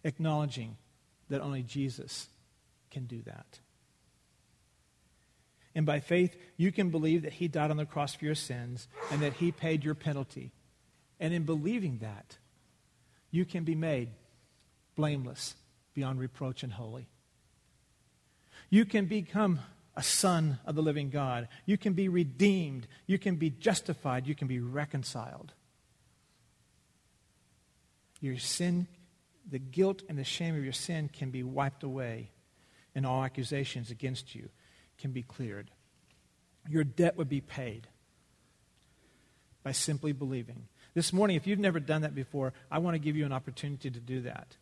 Acknowledging 0.02 0.76
that 1.28 1.40
only 1.40 1.62
Jesus 1.62 2.28
can 2.90 3.06
do 3.06 3.22
that. 3.22 3.58
And 5.74 5.84
by 5.84 6.00
faith, 6.00 6.36
you 6.56 6.70
can 6.70 6.90
believe 6.90 7.22
that 7.22 7.34
He 7.34 7.48
died 7.48 7.70
on 7.70 7.76
the 7.76 7.86
cross 7.86 8.14
for 8.14 8.24
your 8.24 8.34
sins 8.34 8.86
and 9.10 9.20
that 9.22 9.34
He 9.34 9.50
paid 9.50 9.84
your 9.84 9.94
penalty. 9.94 10.52
And 11.18 11.34
in 11.34 11.44
believing 11.44 11.98
that, 11.98 12.38
you 13.30 13.44
can 13.44 13.64
be 13.64 13.74
made 13.74 14.10
blameless, 14.94 15.56
beyond 15.92 16.20
reproach, 16.20 16.62
and 16.62 16.72
holy. 16.72 17.08
You 18.70 18.84
can 18.84 19.06
become 19.06 19.58
a 19.96 20.02
son 20.02 20.58
of 20.64 20.76
the 20.76 20.82
living 20.82 21.10
God. 21.10 21.48
You 21.66 21.76
can 21.76 21.94
be 21.94 22.08
redeemed. 22.08 22.86
You 23.06 23.18
can 23.18 23.36
be 23.36 23.50
justified. 23.50 24.26
You 24.26 24.34
can 24.34 24.46
be 24.46 24.60
reconciled. 24.60 25.52
Your 28.20 28.38
sin, 28.38 28.86
the 29.48 29.58
guilt 29.58 30.02
and 30.08 30.16
the 30.16 30.24
shame 30.24 30.56
of 30.56 30.62
your 30.62 30.72
sin 30.72 31.10
can 31.12 31.30
be 31.30 31.42
wiped 31.42 31.82
away, 31.82 32.30
and 32.94 33.04
all 33.04 33.24
accusations 33.24 33.90
against 33.90 34.34
you 34.36 34.48
can 35.04 35.12
be 35.12 35.22
cleared. 35.22 35.70
Your 36.66 36.82
debt 36.82 37.18
would 37.18 37.28
be 37.28 37.42
paid 37.42 37.86
by 39.62 39.72
simply 39.72 40.12
believing. 40.12 40.66
This 40.94 41.12
morning, 41.12 41.36
if 41.36 41.46
you've 41.46 41.58
never 41.58 41.78
done 41.78 42.00
that 42.02 42.14
before, 42.14 42.54
I 42.70 42.78
want 42.78 42.94
to 42.94 42.98
give 42.98 43.14
you 43.14 43.26
an 43.26 43.32
opportunity 43.32 43.90
to 43.90 44.00
do 44.00 44.22
that. 44.22 44.56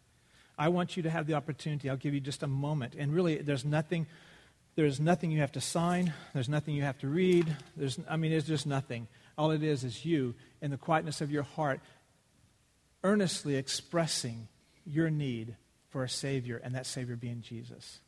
I 0.58 0.68
want 0.70 0.96
you 0.96 1.04
to 1.04 1.10
have 1.10 1.28
the 1.28 1.34
opportunity. 1.34 1.88
I'll 1.88 1.96
give 1.96 2.12
you 2.12 2.18
just 2.18 2.42
a 2.42 2.48
moment. 2.48 2.96
And 2.98 3.14
really, 3.14 3.36
there's 3.36 3.64
nothing, 3.64 4.08
there's 4.74 4.98
nothing 4.98 5.30
you 5.30 5.38
have 5.38 5.52
to 5.52 5.60
sign. 5.60 6.12
There's 6.34 6.48
nothing 6.48 6.74
you 6.74 6.82
have 6.82 6.98
to 6.98 7.06
read. 7.06 7.56
There's, 7.76 8.00
I 8.10 8.16
mean, 8.16 8.32
there's 8.32 8.48
just 8.48 8.66
nothing. 8.66 9.06
All 9.38 9.52
it 9.52 9.62
is 9.62 9.84
is 9.84 10.04
you, 10.04 10.34
in 10.60 10.72
the 10.72 10.76
quietness 10.76 11.20
of 11.20 11.30
your 11.30 11.44
heart, 11.44 11.78
earnestly 13.04 13.54
expressing 13.54 14.48
your 14.84 15.08
need 15.08 15.54
for 15.90 16.02
a 16.02 16.08
Savior, 16.08 16.60
and 16.64 16.74
that 16.74 16.86
Savior 16.86 17.14
being 17.14 17.42
Jesus. 17.42 18.00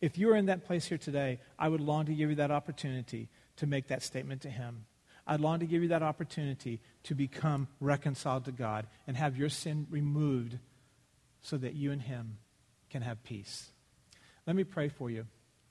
If 0.00 0.18
you're 0.18 0.36
in 0.36 0.46
that 0.46 0.64
place 0.64 0.86
here 0.86 0.98
today, 0.98 1.40
I 1.58 1.68
would 1.68 1.80
long 1.80 2.06
to 2.06 2.14
give 2.14 2.30
you 2.30 2.36
that 2.36 2.50
opportunity 2.50 3.28
to 3.56 3.66
make 3.66 3.88
that 3.88 4.02
statement 4.02 4.42
to 4.42 4.50
Him. 4.50 4.86
I'd 5.26 5.40
long 5.40 5.60
to 5.60 5.66
give 5.66 5.82
you 5.82 5.88
that 5.88 6.02
opportunity 6.02 6.80
to 7.04 7.14
become 7.14 7.68
reconciled 7.80 8.44
to 8.44 8.52
God 8.52 8.86
and 9.06 9.16
have 9.16 9.36
your 9.36 9.48
sin 9.48 9.86
removed 9.90 10.58
so 11.40 11.56
that 11.56 11.74
you 11.74 11.92
and 11.92 12.02
him 12.02 12.38
can 12.90 13.02
have 13.02 13.22
peace. 13.24 13.70
Let 14.46 14.56
me 14.56 14.64
pray 14.64 14.88
for 14.88 15.10
you. 15.10 15.26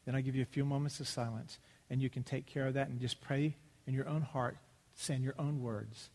Then 0.06 0.16
I'll 0.16 0.22
give 0.22 0.36
you 0.36 0.42
a 0.42 0.46
few 0.46 0.66
moments 0.66 1.00
of 1.00 1.08
silence, 1.08 1.60
and 1.90 2.02
you 2.02 2.10
can 2.10 2.24
take 2.24 2.46
care 2.46 2.68
of 2.68 2.74
that 2.74 2.90
and 2.90 3.00
just 3.00 3.22
pray 3.22 3.56
in 3.88 3.94
your 3.94 4.08
own 4.08 4.22
heart, 4.22 4.58
say 4.96 5.16
in 5.16 5.24
your 5.24 5.36
own 5.38 5.62
words 5.62 6.10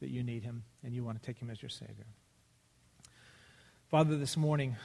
that 0.00 0.10
you 0.10 0.22
need 0.22 0.42
him 0.42 0.62
and 0.84 0.94
you 0.94 1.04
want 1.04 1.20
to 1.20 1.26
take 1.26 1.38
him 1.38 1.50
as 1.50 1.60
your 1.60 1.68
Savior. 1.68 2.06
Father, 3.90 4.16
this 4.16 4.36
morning 4.36 4.76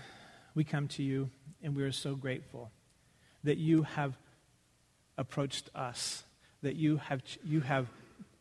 we 0.55 0.63
come 0.63 0.87
to 0.89 1.03
you 1.03 1.29
and 1.63 1.75
we 1.75 1.83
are 1.83 1.91
so 1.91 2.15
grateful 2.15 2.71
that 3.43 3.57
you 3.57 3.83
have 3.83 4.17
approached 5.17 5.69
us, 5.75 6.23
that 6.61 6.75
you 6.75 6.97
have, 6.97 7.21
you 7.43 7.61
have 7.61 7.87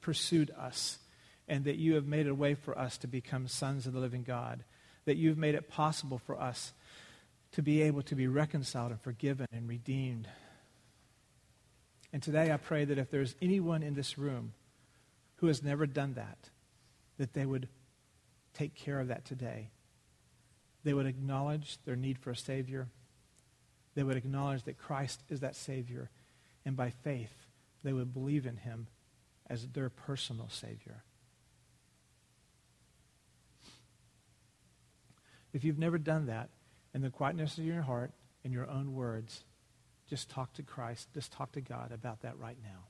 pursued 0.01 0.51
us, 0.59 0.99
and 1.49 1.65
that 1.65 1.77
you 1.77 1.95
have 1.95 2.07
made 2.07 2.27
a 2.27 2.35
way 2.35 2.55
for 2.55 2.79
us 2.79 2.97
to 2.99 3.07
become 3.07 3.49
sons 3.49 3.87
of 3.87 3.93
the 3.93 4.01
living 4.01 4.23
God 4.23 4.65
that 5.05 5.17
you've 5.17 5.39
made 5.39 5.55
it 5.55 5.69
possible 5.69 6.19
for 6.19 6.41
us 6.41 6.73
to 7.53 7.63
be 7.63 7.83
able 7.83 8.03
to 8.03 8.15
be 8.15 8.29
reconciled 8.29 8.93
and 8.93 9.01
forgiven 9.01 9.47
and 9.53 9.69
redeemed. 9.69 10.29
And 12.13 12.23
today 12.23 12.53
I 12.53 12.57
pray 12.57 12.85
that 12.85 12.99
if 12.99 13.11
there's 13.11 13.35
anyone 13.43 13.83
in 13.83 13.95
this 13.95 14.19
room 14.19 14.53
who 15.37 15.47
has 15.47 15.63
never 15.63 15.87
done 15.87 16.15
that, 16.15 16.51
that 17.19 17.33
they 17.33 17.47
would 17.47 17.69
take 18.55 18.75
care 18.75 19.01
of 19.01 19.09
that 19.09 19.25
today. 19.25 19.71
They 20.85 20.95
would 20.95 21.07
acknowledge 21.07 21.79
their 21.85 21.97
need 21.97 22.19
for 22.19 22.31
a 22.31 22.37
Savior. 22.37 22.89
They 24.01 24.05
would 24.05 24.17
acknowledge 24.17 24.63
that 24.63 24.79
Christ 24.79 25.23
is 25.29 25.41
that 25.41 25.55
Savior. 25.55 26.09
And 26.65 26.75
by 26.75 26.89
faith, 26.89 27.35
they 27.85 27.93
would 27.93 28.15
believe 28.15 28.47
in 28.47 28.57
Him 28.57 28.87
as 29.47 29.69
their 29.69 29.91
personal 29.91 30.49
Savior. 30.49 31.03
If 35.53 35.65
you've 35.65 35.79
never 35.79 35.99
done 35.99 36.29
that, 36.29 36.49
in 36.95 37.03
the 37.03 37.11
quietness 37.11 37.59
of 37.59 37.65
your 37.65 37.83
heart, 37.83 38.13
in 38.43 38.53
your 38.53 38.71
own 38.71 38.95
words, 38.95 39.45
just 40.09 40.31
talk 40.31 40.55
to 40.55 40.63
Christ, 40.63 41.09
just 41.13 41.31
talk 41.31 41.53
to 41.53 41.61
God 41.61 41.93
about 41.93 42.23
that 42.23 42.39
right 42.39 42.57
now. 42.63 42.87